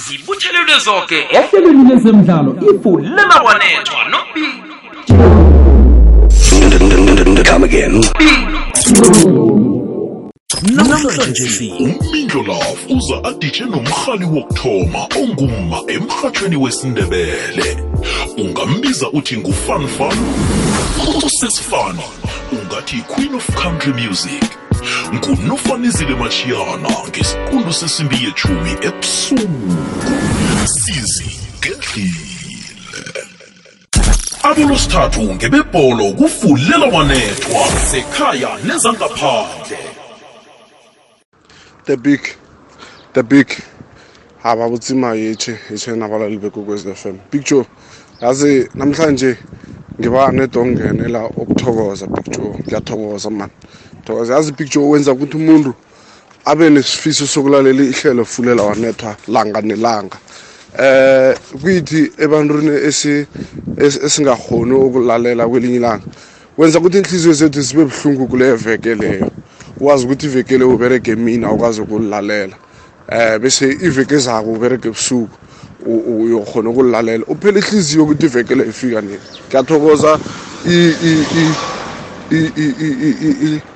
[0.08, 4.46] Zibuthelelwe zonke ehlelweni lezemidlalo ifu lelawanethwa nobi
[7.50, 8.00] Come again.
[10.62, 17.76] namhlanje umlindo love uza aditshe nomrhali wokuthoma ongumma emrhatshweni wesindebele.
[18.38, 20.16] Ungambiza uthi ngufanfan
[21.26, 22.02] usesifana.
[22.52, 24.44] Ungathi queen of country music.
[25.12, 29.76] Ngunofanizile machiyana ngesiqundu sesimbi yechumi ebusuku.
[30.64, 32.26] Sizi gedlile
[34.42, 39.78] abolosithathu ngebebholo kufulela wanethwa sekhaya nezangaphandle.
[41.84, 42.20] The big
[43.12, 43.48] the big.
[44.42, 47.18] Haba butsima yetshe yetshe nabalali bekokwez f m.
[47.30, 47.66] Big joe
[48.20, 49.36] yazi namhlanje
[50.00, 53.50] ngiba nedongenela ukuthokoza big joe ngiyathokoza man.
[54.04, 54.34] Thokoza.
[54.34, 55.74] Yazi big joe wenza ukuthi umuntu
[56.44, 60.18] abe nesifiso sokulalela ihlelo fulela wanethwa langa nelanga.
[60.78, 63.26] Eh kuyithi ebantwini esi-
[63.76, 66.04] es- esingakhoni ukulalela kwelinye ilanga
[66.58, 69.26] wenza ukuthi inhliziyo zethu zibe buhlungu kuleyo veke leyo.
[69.80, 72.56] Wazi ukuthi iveke leyo uberege emini awukwazi ukulilalela
[73.08, 75.38] eh bese iveke ezako uberege ebusuku
[75.80, 77.24] uyokhona ukulalela.
[77.26, 79.20] Uphela ihliziyo ukuthi ivekele ifika nini?
[79.48, 80.18] Ngiyathokoza.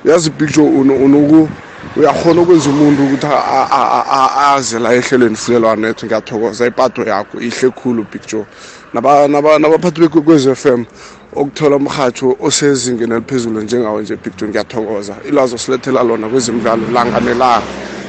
[0.05, 1.51] Yazi picture unoku
[1.97, 6.67] uyakhona ukwenza umuntu ukuthi aze la ehlelweni silelwanethu ngiyathokoza.
[6.67, 8.47] Ipato yakho ihle khulu picture
[8.93, 10.87] nabaphathi bekwez f m
[11.33, 15.17] okuthola umhatsho osezingeni eliphezulu njengawo nje picture ngiyathokoza.
[15.25, 17.67] Ilwazi osilethela lona kwezemidlalo langanelanga.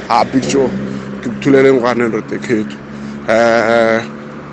[0.08, 0.72] Ah, a picture
[1.20, 2.78] ngikuthulele ngokwanelodekhethu
[3.28, 4.02] ndodekhethu eh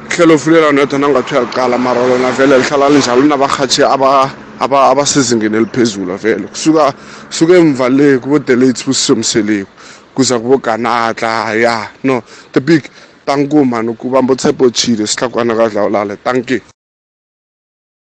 [0.09, 6.17] hlelo fulela netho nangathi uyaliqala mara lona vele lihlala linjalo linabarhatshi aba- aba- abasezingeni eliphezulu
[6.17, 6.47] vele.
[6.47, 6.93] Kusuka
[7.27, 9.69] kusuka emva le kubo-delates busiso mseleko
[10.15, 12.83] kuza kuboganatla ya no the big
[13.25, 16.61] tanku man ukubamba utshepo chile sihlakwana kadlawulale tanki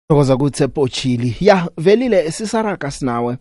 [0.10, 3.38] thokoza kuTsepo Chili ya velile sisaraga sinawe.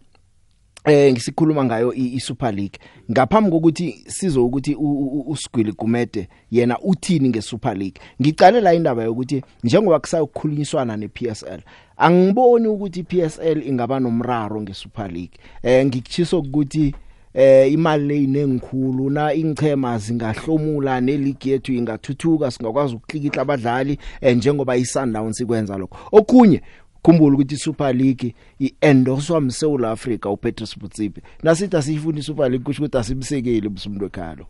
[0.87, 2.79] Eh ngisikhuluma ngayo i i- Super League.
[3.11, 8.01] Ngaphambi kokuthi sizo ukuthi u- u- u- usigwili Gumede yena uthini ngeSuper League?
[8.23, 11.61] Ngicale la indaba yokuthi njengoba kusayokhulunyiswana nePSL
[11.97, 15.39] angiboni ukuthi iPSL ingaba nomraro ngeSuper League.
[15.63, 16.95] Eh ngikuchiso ukuthi
[17.35, 25.41] eh imali leyinengikhulu na ingchema zingahlomula neligi yethu ingathuthuka singakwazi ukuklikitla abadlali eh, njengoba iSundowns
[25.41, 25.99] ikwenza lokho.
[26.13, 26.63] Okunye
[27.07, 32.99] khumbula ukuthi iSuper League iendorswa mseula Africa uPetrus Butsipe nasithi asifuni iSuper League kusho ukuthi
[32.99, 34.47] asimsekeli busumuntu wekhalo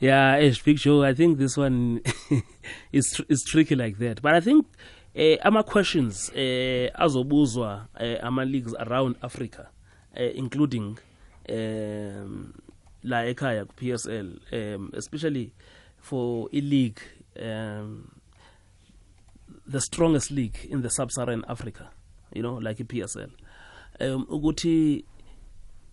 [0.00, 2.00] Yeah, as Big Joe, I think this one
[2.92, 4.22] is is tricky like that.
[4.22, 4.66] But I think
[5.16, 9.66] uh, ama questions uh, azobuzwa uh, ama leagues around Africa,
[10.16, 10.98] uh, including
[11.48, 12.54] um,
[13.02, 15.52] la ekhaya ku PSL, um, especially
[15.98, 17.00] for a league,
[17.42, 18.17] um,
[19.68, 21.90] the strongest league in the sub-Saharan Africa,
[22.34, 23.30] you know, like a PSL.
[24.00, 25.04] Um, ukuthi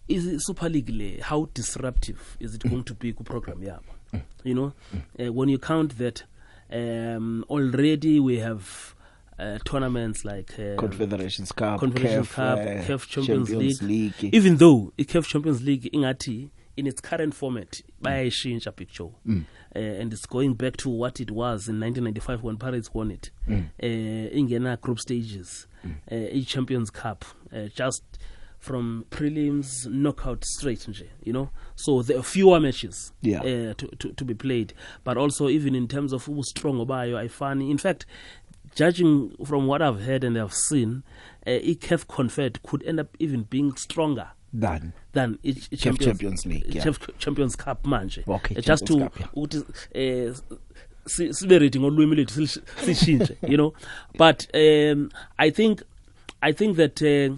[0.08, 4.54] is Super League le how disruptive is it going to be ku program yabo you
[4.54, 4.74] know
[5.20, 6.24] uh, when you count that
[6.72, 8.94] um, already we have
[9.40, 14.14] uh, tournaments like um, Confederations Cup, Confederations Cup, uh, CAF Champions, Champions League.
[14.22, 14.34] League.
[14.36, 19.08] even though i CAF Champions League ingathi in its current format bayayishintsha picture.
[19.28, 19.46] Mm.
[19.76, 23.32] uh, and it's going back to what it was in 1995 when Pirates won it.
[23.48, 23.70] Mm.
[23.82, 25.68] uh, ingena group stages.
[26.12, 27.24] Uh, each Champions Cup.
[27.56, 28.04] Uh, just
[28.60, 31.50] from prelims knockout straight nje you know?
[31.76, 33.42] So there are fewer matches Yeah.
[33.42, 34.74] uh, to, to, to be played.
[35.04, 38.06] But also even in terms of strong obayo ayifani in fact
[38.74, 41.04] judging from what I've heard and I've seen
[41.46, 44.30] uh, ICAF Confed could end up even being stronger.
[45.14, 46.92] Than each CAF Champions League, yeah.
[47.20, 48.24] Champions Cup manje.
[48.28, 50.34] Okay, Uh, just to ukuthi eh
[51.08, 52.48] si- sibe ready ngolwimi lethu
[52.86, 53.74] sishintshe you know?
[54.18, 55.84] But um i think
[56.42, 57.36] i think that uh,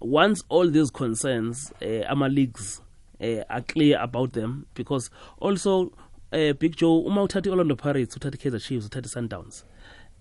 [0.00, 2.80] once all these concerns uh, ama leagues
[3.20, 5.10] uh, are clear about them because
[5.40, 5.92] also
[6.32, 9.64] uh, Big Joe uma uthatha Orlando Pirates uthatha Kaizer Chiefs uthatha Sundowns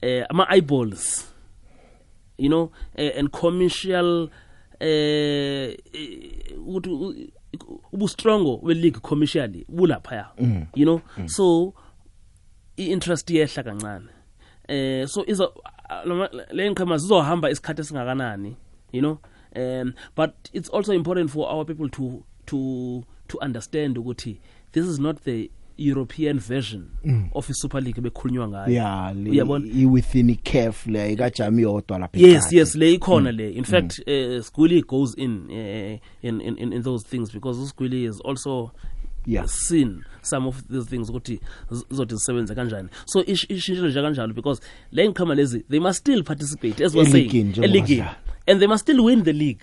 [0.04, 1.26] uh, ama eyeballs
[2.38, 4.30] you know uh, and commercial
[4.80, 5.78] eh
[6.58, 7.16] ukuthi u-
[7.92, 10.66] ubu strong we league commercially bulapha Mm.
[10.76, 11.02] you know?
[11.28, 11.74] So
[12.78, 14.08] i-interest yehla kancane.
[14.68, 15.54] Eh so izo
[16.06, 18.56] lama- le nqhema zizohamba isikhathi esingakanani
[18.92, 19.18] you know?
[19.56, 24.40] Um but it's also important for our people to to to understand ukuthi
[24.72, 27.30] this is not the european version Mm.
[27.34, 28.74] of i-super league bekhulunywa ngayo.
[28.74, 29.68] Ya uyabona?
[29.68, 33.38] i within icaf le ikajami yodwa lapha yes yes le ikhona Mm.
[33.38, 33.50] le.
[33.52, 38.20] In fact uh, Skuli goes in, uh, in in in those things because Skuli is
[38.22, 38.72] also
[39.26, 39.46] Yeah.
[39.48, 41.40] seen some of these things ukuthi
[41.72, 42.90] z- zizothi zisebenze kanjani.
[43.06, 44.62] So ish- ishintshile nje kanjalo because
[44.92, 47.56] le ngikhama lezi they must still participate as we're saying.
[47.64, 48.06] Eligini
[48.48, 49.62] and they must still win the league.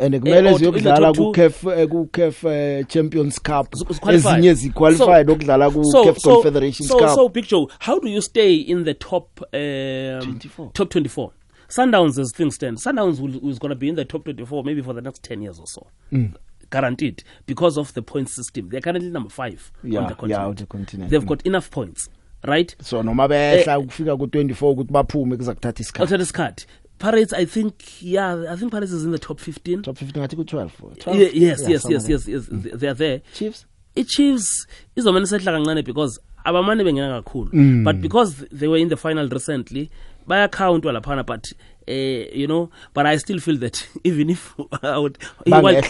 [0.00, 1.32] And Eh, kumele to- ziyokudlala ku.
[1.32, 3.74] CAF eh, ku CAF eh, Champions Cup
[4.12, 8.08] ezinye ziqualified okudlala ku so, CAF so, Confederations so, Cup So, Big Joe, how do
[8.08, 10.70] you stay in the top um, 24.
[10.72, 11.32] top 24?
[11.68, 14.82] Sundowns, as things stand, Sundowns will, is going to be in the top 24 maybe
[14.82, 15.86] for the next 10 years or so.
[16.12, 16.34] Mm.
[16.70, 18.68] Guaranteed because of the point system.
[18.70, 20.40] They're currently number five Yeah, on the yeah, continent.
[20.48, 21.10] on the continent.
[21.10, 21.28] They've Mm.
[21.28, 22.08] got enough points,
[22.44, 22.74] right?
[22.82, 26.64] so noma behla kufika ku 24 ukuthi baphume kuza kuthatha isikhathi card.
[27.00, 29.82] Pirates, I think, yeah, I think Pirates is in the top 15.
[29.82, 30.70] top 15 ngathi ku 12
[31.18, 32.46] Ye- yes, Yeah, yes, yes, yes, yes.
[32.46, 33.22] th- They are there.
[33.34, 33.66] Chiefs?
[33.96, 37.84] I-Chiefs izomane sehla kancane because abamane bengena kakhulu Mm.
[37.84, 39.90] but because they were in the final recently
[40.28, 41.52] bayacountwa laphana but
[41.88, 45.84] eh you know but i still feel that even if I would- i-wild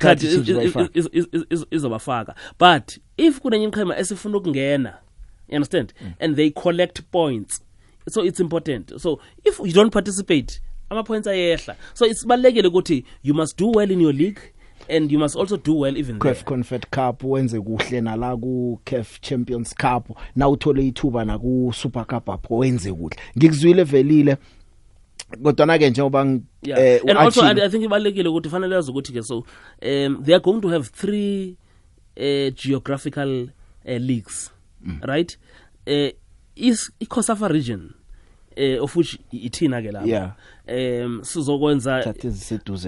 [0.00, 0.22] card-
[1.70, 4.94] izobafaka but if kunenye iqhema esifuna ukungena
[5.48, 6.12] you understand Mm.
[6.20, 7.62] and they collect points
[8.08, 8.92] so it's important.
[9.00, 11.76] So if you don't participate ama-points ayehla.
[11.94, 14.40] So it's balulekile ukuthi you must do well in your league
[14.88, 16.34] and you must also do well even there.
[16.34, 21.72] CAF Confed Cup wenze kuhle nala ku CAF Champions Cup na uthole ithuba na ku
[21.74, 23.16] Super Cup apho wenze kuhle.
[23.36, 24.36] Ngikuzwile velile
[25.42, 26.78] kodwa ke njengoba yeah.
[26.78, 29.44] eh, and also I, i think ibalulekile ukuthi fanele yazi ukuthi ke so
[29.82, 31.56] um they are going to have three
[32.16, 33.48] uh, geographical
[33.84, 34.50] uh, leagues
[34.86, 35.00] Mm.
[35.02, 35.36] right?
[35.86, 36.10] Uh,
[36.56, 37.94] is i-cosafa region
[38.56, 40.06] uh, of which i- ithina ke lapha.
[40.68, 42.02] Um sizokwenza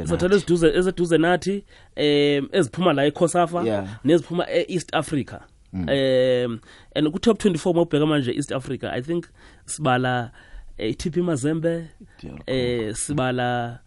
[0.05, 1.64] sizothatha eziduze eziduze nathi
[1.97, 3.64] um eziphuma la ecosafa
[4.05, 5.41] neziphuma e-east africa.
[5.73, 5.81] Mm.
[5.89, 6.61] um
[6.97, 9.27] and ku-top 24 uma ubheka manje east africa i think
[9.66, 10.31] sibala
[10.79, 11.89] eh, i-tp mazembe
[12.47, 13.79] eh sibala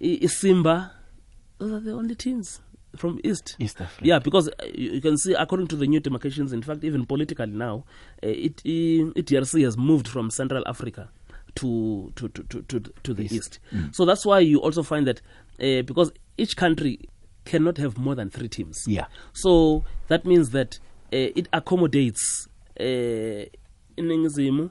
[0.00, 0.90] i- isimba.
[1.58, 2.60] Those are the only teams.
[2.96, 4.06] From east East Africa.
[4.08, 7.46] yeah because uh, you can see according to the new demarcations in fact even politically
[7.46, 7.84] now
[8.22, 11.08] uh, it, i- idrc has moved from central africa
[11.54, 13.34] to to to to, to, to the East.
[13.34, 13.94] east, Mm.
[13.94, 15.20] so that's why you also find that
[15.60, 16.98] uh, because each country
[17.44, 19.06] cannot have more than three teams Yeah.
[19.32, 20.78] so that means that
[21.12, 22.48] uh, it accommodates
[22.80, 23.44] uh,
[23.96, 24.70] iningizimu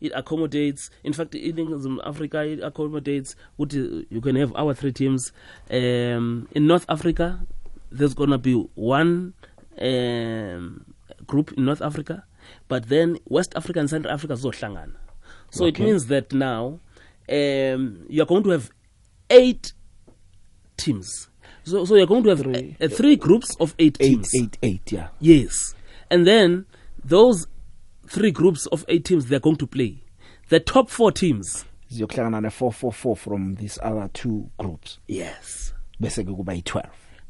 [0.00, 5.32] it accommodates in fact iningizimu africa it accommodates ukuthi you can have our three teams
[5.70, 7.38] um, in north africa
[7.98, 9.32] there's gonna be one
[9.80, 10.84] um,
[11.26, 12.24] group in north africa
[12.68, 14.94] but then west africa and central africa zizohlangana
[15.50, 15.84] so it Okay.
[15.84, 16.80] means that now
[17.28, 18.70] um, you're going to have
[19.30, 19.72] eight
[20.76, 21.28] teams
[21.64, 24.58] so, so you're going to have three, uh, three groups of eight, Eight, teams eight,
[24.62, 25.08] eight, yeah.
[25.20, 25.74] Yes.
[26.10, 26.66] And then
[27.02, 27.46] those
[28.06, 30.02] three groups of eight teams they're going to play.
[30.50, 31.64] The top four teams.
[31.90, 36.82] ziyokuhlangana ne 444 from these other two groups yes bese ke kuba yi12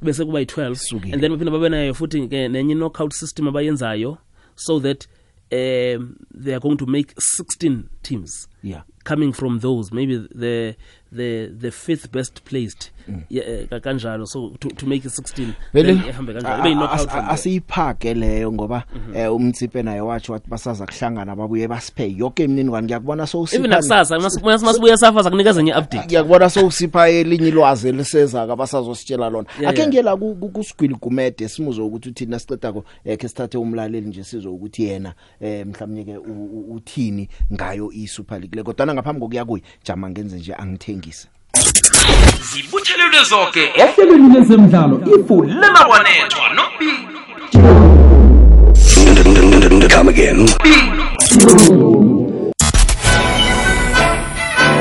[0.03, 4.19] bese kuba yi12 and then baphinde babe nayo futhi ke nenye knockout system abayenzayo
[4.57, 5.07] so that
[5.53, 8.49] um, they are going to make 16 teams.
[8.65, 8.83] Yeah.
[9.05, 10.75] coming from those maybe the
[11.13, 12.91] the the fifth best placed.
[13.29, 14.27] Yeah, eh, ka- kanjalo.
[14.27, 16.89] So to, to make it 16 vele then ihambe kanjalo.
[17.31, 18.85] Asiyiphake leyo ngoba
[19.15, 24.63] eh, umtsipe naye watsho wathi basaza kuhlangana babuye basiphe yonke imininingwane ngiyakubona even nakusasa mas-
[24.65, 26.07] masibuya safa zakunikeza enye update.
[26.07, 29.49] Ngiyakubona sowusipha elinye ilwazi elisezako abasazositshela lona.
[29.67, 34.25] Ake ngiyela ku- ku- kusigwili gumede simuze ukuthi uthini siqedako eh, ke sithathe umlaleli nje
[34.25, 36.19] sizwe ukuthi yena mhlawumnye ke
[36.71, 38.54] uthini ngayo i-super league.
[38.55, 41.29] Le kodwa ngaphambi kokuya kuyi jama ngenze nje angithengise.
[42.53, 47.15] Zibuthelelwe zonke ehlelweni lezemidlalo ifulela wanethwa nobili.
[49.89, 50.49] Come again.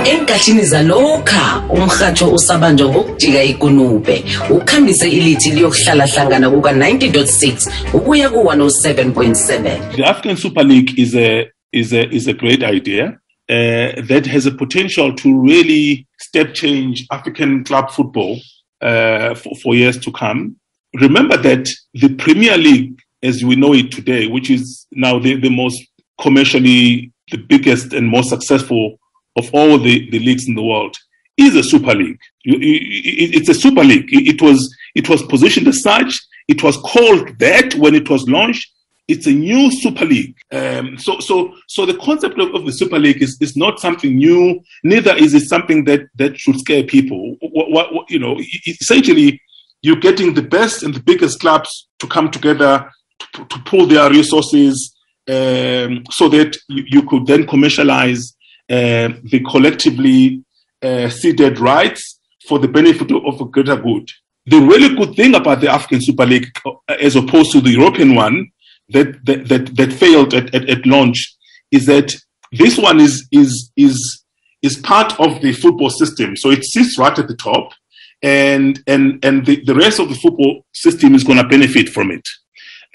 [0.05, 4.23] enkathini zalokha umrhatsho usabanjwa ngokujika ikunube.
[4.49, 12.15] Ukhambise ilithi liyokuhlala hlangana kuka-90.6 ukuya ku-107.7 The African Super League is a is a
[12.15, 13.19] is a great idea.
[13.49, 18.39] Uh, that has a potential to really step change African club football
[18.81, 20.55] uh, for, for years to come.
[20.95, 25.49] Remember that the Premier League, as we know it today, which is now the, the
[25.49, 25.81] most
[26.21, 28.99] commercially the biggest and most successful
[29.35, 30.95] of all the, the leagues in the world,
[31.37, 32.19] is a super league.
[32.45, 34.07] It's a super league.
[34.09, 36.19] It was it was positioned as such.
[36.47, 38.69] It was called that when it was launched.
[39.07, 40.35] It's a new super league.
[40.51, 44.15] Um, so so so the concept of, of the super league is, is not something
[44.15, 44.61] new.
[44.83, 47.35] Neither is it something that that should scare people.
[47.41, 49.41] What, what, what, you know, essentially,
[49.81, 52.89] you're getting the best and the biggest clubs to come together
[53.33, 54.95] to, to pool their resources
[55.29, 58.33] um, so that you, you, could then commercialize
[58.69, 60.43] uh, the collectively
[60.81, 64.09] uh, seeded rights for the benefit of a greater good.
[64.45, 68.15] The really good thing about the African Super League, uh, as opposed to the European
[68.15, 68.51] one
[68.93, 71.35] that that that, that failed at, at, at launch,
[71.71, 72.13] is that
[72.51, 74.23] this one is is is
[74.61, 76.35] is part of the football system.
[76.35, 77.73] So it sits right at the top,
[78.21, 82.11] and and and the, the rest of the football system is going to benefit from
[82.11, 82.27] it.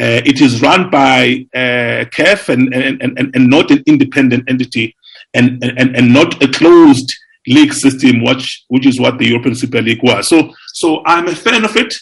[0.00, 4.94] Uh, it is run by uh, CAF and, and, and, and not an independent entity
[5.34, 7.12] and, and, and not a closed
[7.48, 10.28] league system, which, which is what the European Super League was.
[10.28, 11.92] So, so I'm a fan of it.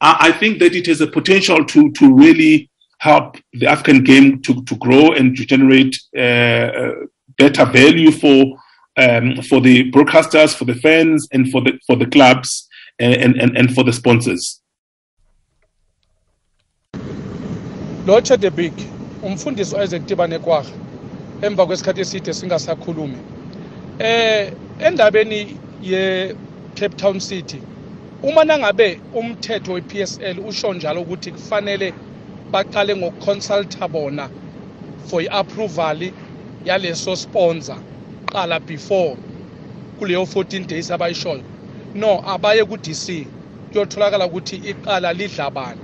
[0.00, 2.70] I, I think that it has a potential to, to really
[3.10, 5.94] help the African game to, to grow and to generate
[6.24, 6.68] uh,
[7.38, 8.38] better value for
[8.98, 13.56] um, for the broadcasters, for the fans, and for the for the clubs and, and,
[13.56, 14.62] and for the sponsors.
[18.06, 18.72] lotsha the big
[19.22, 20.70] umfundisi Isaac Tibane Kwagga
[21.42, 23.18] emva kwesikhathi eside singasakhulumi
[23.98, 26.34] eh endabeni ye
[26.74, 27.60] Cape Town City
[28.22, 31.94] uma nangabe umthetho we-PSL usho njalo ukuthi kufanele
[32.56, 34.30] baqale ngokuconsulta bona
[35.08, 36.00] for i-approval
[36.64, 37.78] yaleso sponsor
[38.32, 39.18] qala before
[39.98, 41.44] kuleyo 14 days abayishoyo.
[41.94, 43.06] No abaye ku-DC
[43.72, 45.80] kuyotholakala ukuthi iqala lidla bani.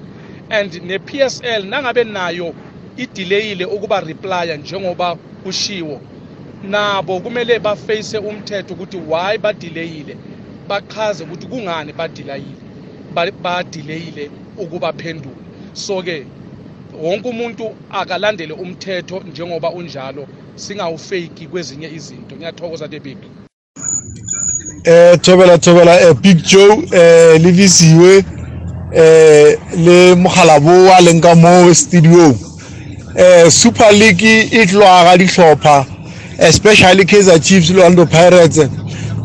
[0.51, 2.55] And ne-PSL nangabe nayo
[2.97, 6.01] ideleyile ukuba replya njengoba kushiwo
[6.63, 10.17] nabo kumele baface umthetho ukuthi why badeleyile
[10.69, 12.63] bachaze ukuthi kungani badelayile
[13.43, 15.37] badeleyile ukubaphendula
[15.75, 16.27] so ke
[17.01, 20.27] wonke umuntu akalandele umthetho njengoba unjalo
[20.57, 22.37] singawufake kwezinye izinto.
[22.37, 23.19] Ngiyathokoza Debig
[24.85, 28.25] eh thobela thobela eh Big Joe eh livisiwe
[28.95, 32.35] eh le mogalabo wa leng ka mo studio
[33.17, 35.87] eh Super League e tlwa ga ditlhopha
[36.39, 38.69] especially Kaizer Chiefs le Orlando Pirates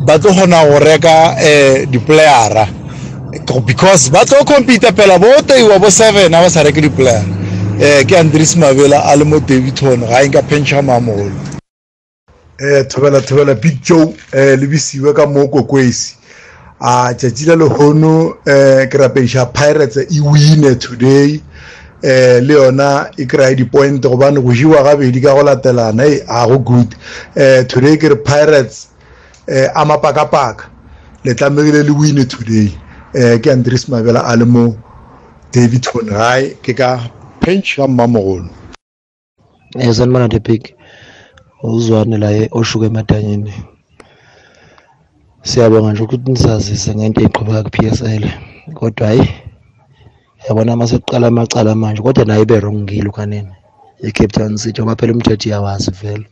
[0.04, 2.68] ba tlo gona go reka eh di-playera.
[3.66, 7.24] Because ba tlo compete pela bo teiwa bo seven a ba sa reke di-player
[7.80, 11.30] eh ke Andries Mabela a le mo Davidton ga e nka pension mamolo
[12.58, 16.16] eh thobela thobela Big Joe eh le bisiwe ka mo kokwesi.
[16.80, 21.40] A tšatši la lehono eh ke rapeiša Pirates e wine today.
[22.02, 26.46] Eh le yona e kry di-point gobane go jiwa gabedi ka go latelana e a
[26.48, 26.96] go good.
[27.36, 28.88] Eh today ke re Pirates
[29.46, 30.66] eh a mapakapaka.
[31.24, 32.74] Le tlamegile le wine today.
[33.14, 34.74] Eh ke Andries Mabela a le mo
[35.52, 36.98] Davidton gae ke ka
[37.48, 38.50] pension mamogolo
[39.80, 40.62] eh sanibona the big
[41.62, 42.28] uzwane la
[42.58, 43.52] oshuka emadanyeni
[45.48, 48.24] siyabonga nje ukuthi nisazise ngento eqhubeka ku-PSL
[48.78, 49.24] kodwa hayi
[50.44, 53.52] yabona uma sekuqala amacala manje kodwa naye ibe wrong ngilo kanini
[54.06, 56.26] e-Cape Town City ngoba phela umthetho iyawazi vele.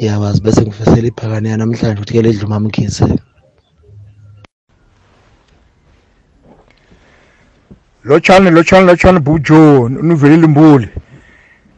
[0.00, 3.06] Iyawazi bese ngifisela iphakane namhlanje ukuthi ke ledluma amkhise
[8.06, 10.88] lotshani lotshani lotshani bujo nuvelile mbuli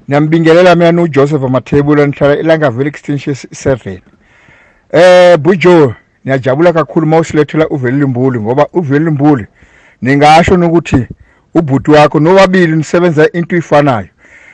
[0.08, 3.98] niyambingelela mina nujoseph amathebula nihlala elangaville extension 7
[4.92, 9.46] eh bujo niyajabula kakhulu uma usilethela uvelile mbuli ngoba uvelile mbuli
[10.02, 11.06] ningasho nokuthi
[11.54, 14.08] ubhuti wakho nobabili nisebenza into ifanayo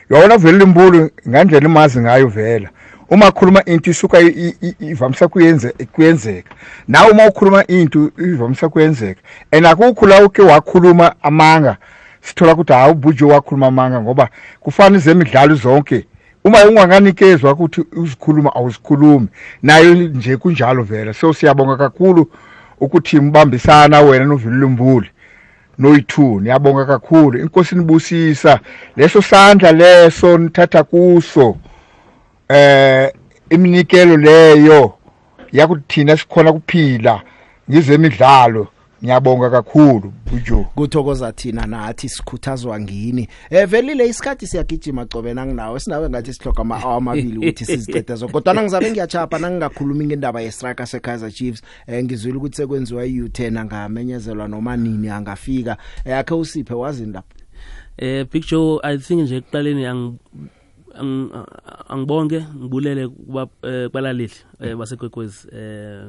[0.09, 2.69] yona uvelile mbuli ngandlela imazi ngayo vela
[3.09, 4.19] uma khuluma into isuka
[4.79, 6.55] ivamisa kuyenze kuyenzeka.
[6.87, 9.21] Nawe uma ukhuluma into ivamisa kuyenzeka.
[9.51, 11.77] And akukho la uke wakhuluma amanga
[12.21, 14.29] sithola ukuthi hawu ubhujo wakhuluma amanga ngoba
[14.59, 16.05] kufana izemidlalo zonke.
[16.43, 19.27] Uma unganganikezwa ukuthi uzikhuluma awuzikhulumi.
[19.63, 21.13] Nayo nje kunjalo vele.
[21.13, 22.31] So siyabonga kakhulu
[22.79, 25.09] ukuthi mbambisana wena novilile mbuli
[25.77, 26.39] noyi-two.
[26.41, 27.39] Niyabonga kakhulu.
[27.39, 28.59] Inkosi nibusisa
[28.97, 31.57] leso sandla leso nithatha kuso
[32.49, 32.84] eh
[33.49, 34.93] iminikelo leyo
[35.51, 37.21] yakuthi thina sikhona kuphila
[37.69, 38.67] ngizemidlalo
[39.03, 43.27] ngiyabonga kakhulu bujo kuthokoza thina nathi sikhuthazwa ngini.
[43.49, 45.79] Eh velile isikhathi siyagijima cobe nanginawe.
[45.79, 50.51] Sinawe ngathi sihloga ama hour amabili ukuthi sizicede zo kodwa nangizabe ngiyachapha nangingakhuluma ngendaba ye
[50.51, 51.61] striker se Kaizer Chiefs.
[51.87, 55.77] Eh ngizwile ukuthi sekwenziwa i-U10 angamenyezelwa noma nini angafika.
[56.05, 57.25] Yakhe usiphe wazi ndaba
[57.97, 59.85] eh Big Joe I think nje ekuqaleni
[60.99, 61.47] ang ang-
[61.89, 66.07] angibonge ngibulele kuba eh, kwalaleli eh, basekwekwezi eh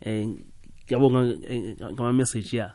[0.00, 0.28] eh
[0.86, 1.20] ngiyabonga
[1.92, 2.70] ngama message yeah.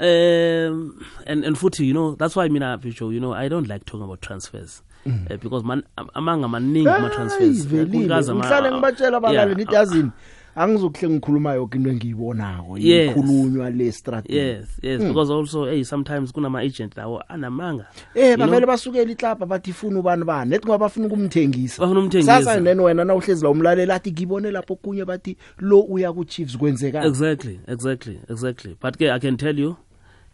[0.00, 0.94] Um
[1.26, 4.04] and and futhi you know that's why mina Joe you know I don't like talking
[4.04, 5.30] about transfers Mm.
[5.30, 10.10] uh, because man am- amanga maningi ama transfers ngihlale ngibatshela abalali ngithi yazini
[10.58, 13.10] angizokuhle ngikhuluma yonke into engiyibonako Yes.
[13.10, 15.08] ikhulunywa le strategi yes yes Mm.
[15.08, 18.46] because also hey sometimes kunama agent lawo anamanga Eh You know?
[18.46, 22.42] bavele basukela iklapa bathi ifuna ubani bani nethi ngoba bafuna ukumthengisa Bafuna ukumthengisa.
[22.44, 26.24] sasa then wena na uhlezi la umlalela athi ngibone lapho kunye bathi lo uya ku
[26.24, 29.76] Chiefs kwenzeka exactly exactly exactly but ke i can tell you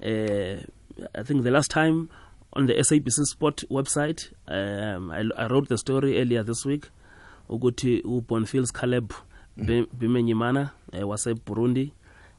[0.00, 0.58] uh,
[1.14, 2.06] i think the last time
[2.52, 6.86] on the sabc sport website um, I, i wrote the story earlier this week
[7.48, 9.14] ukuthi ubonfields caleb Be-
[9.92, 11.92] bimenyimana uh, wase burundi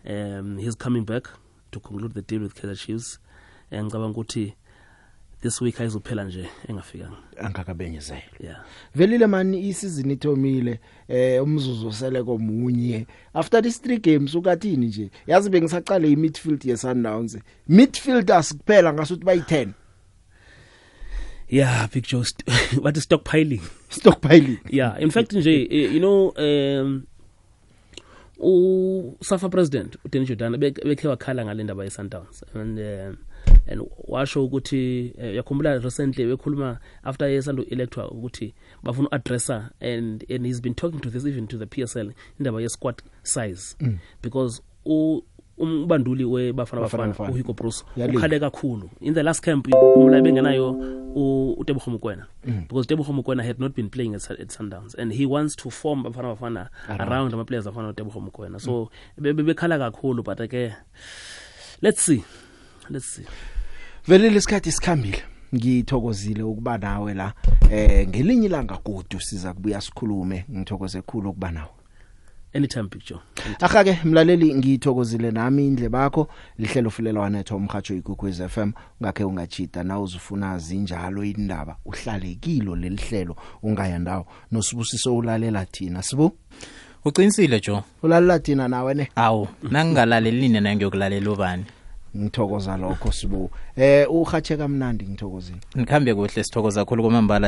[0.09, 1.29] um, he's coming back
[1.71, 3.19] to conclude the deal with kaizer chiefs.
[3.71, 4.53] Eh, ngicabanga ukuthi
[5.41, 7.17] this week ayizophela nje engafikanga.
[7.37, 8.65] Angakabenyezela yeah.
[8.95, 13.07] Velile mani isizini ithomile eh umzuzu sele komunye.
[13.33, 15.09] After these three games ukathini nje?
[15.27, 17.37] Yazi bengisaqale i midfield ye Sundowns
[17.67, 19.67] midfielders kuphela ngasuthi bayi 10
[21.49, 22.45] yeah big joe st-
[22.83, 23.61] but stockpiling.
[23.89, 24.59] Stockpiling.
[24.69, 27.03] Yeah in fact nje eh, you know um
[28.39, 33.17] u Safa president uDennis Jordan bek- bekhe wakhala ngale ndaba ye Sundowns and um,
[33.67, 40.45] and washo ukuthi eh, yakhumbula recently bekhuluma after yesandu electwa ukuthi bafuna uaddressa and and
[40.45, 43.75] he's been talking to this even to the PSL indaba ye squad size.
[43.79, 43.97] Mm.
[44.21, 45.23] because u
[45.57, 47.83] umbanduli webafana Bafana uHugo Bruce.
[47.97, 48.89] Ukhale kakhulu.
[49.01, 50.71] In the last camp umla bengenayo
[51.57, 52.25] uTebogo Mokoena.
[52.45, 52.67] Mm.
[52.67, 56.03] because Tebogo Mokoena had not been playing at, at Sundowns and he wants to form
[56.03, 57.01] Bafana Bafana Around.
[57.01, 58.59] around ama players afana uTebogo Mokoena.
[58.59, 58.89] So
[59.19, 60.73] be- be- bekhala kakhulu but ke
[61.81, 62.23] let's see.
[62.89, 63.25] Let's see.
[64.07, 65.23] Velile isikhathi sikhambile
[65.55, 67.33] ngithokozile ukuba nawe la.
[67.71, 71.69] Eh ngelinye ilanga godu siza kubuya sikhulume ngithokoze kakhulu ukuba nawe.
[72.55, 73.19] Anytime picture.
[73.59, 76.27] Akake mlaleli ngithokozile nami indle bakho
[76.59, 78.71] lihlelo fulela wanetho umhajo ikukwez FM
[79.03, 84.25] ngakhe ungachita na uzufuna zinjalo indaba uhlale kilo lelihlelo ungaya ndawo.
[84.51, 86.31] Nosibusiso ulalela thina sibu?
[87.05, 89.09] Uqinisile jo ulalela thina nawe ne?
[89.15, 91.65] Awu nangingalaleli nayo ngiyokulalela ubani?
[92.17, 93.51] Ngithokoza lokho sibu.
[93.75, 95.57] Eh uhache kamnandi ngithokozile.
[95.75, 97.43] Nikhambe kuhle sithokoza kakhulu kwamambala.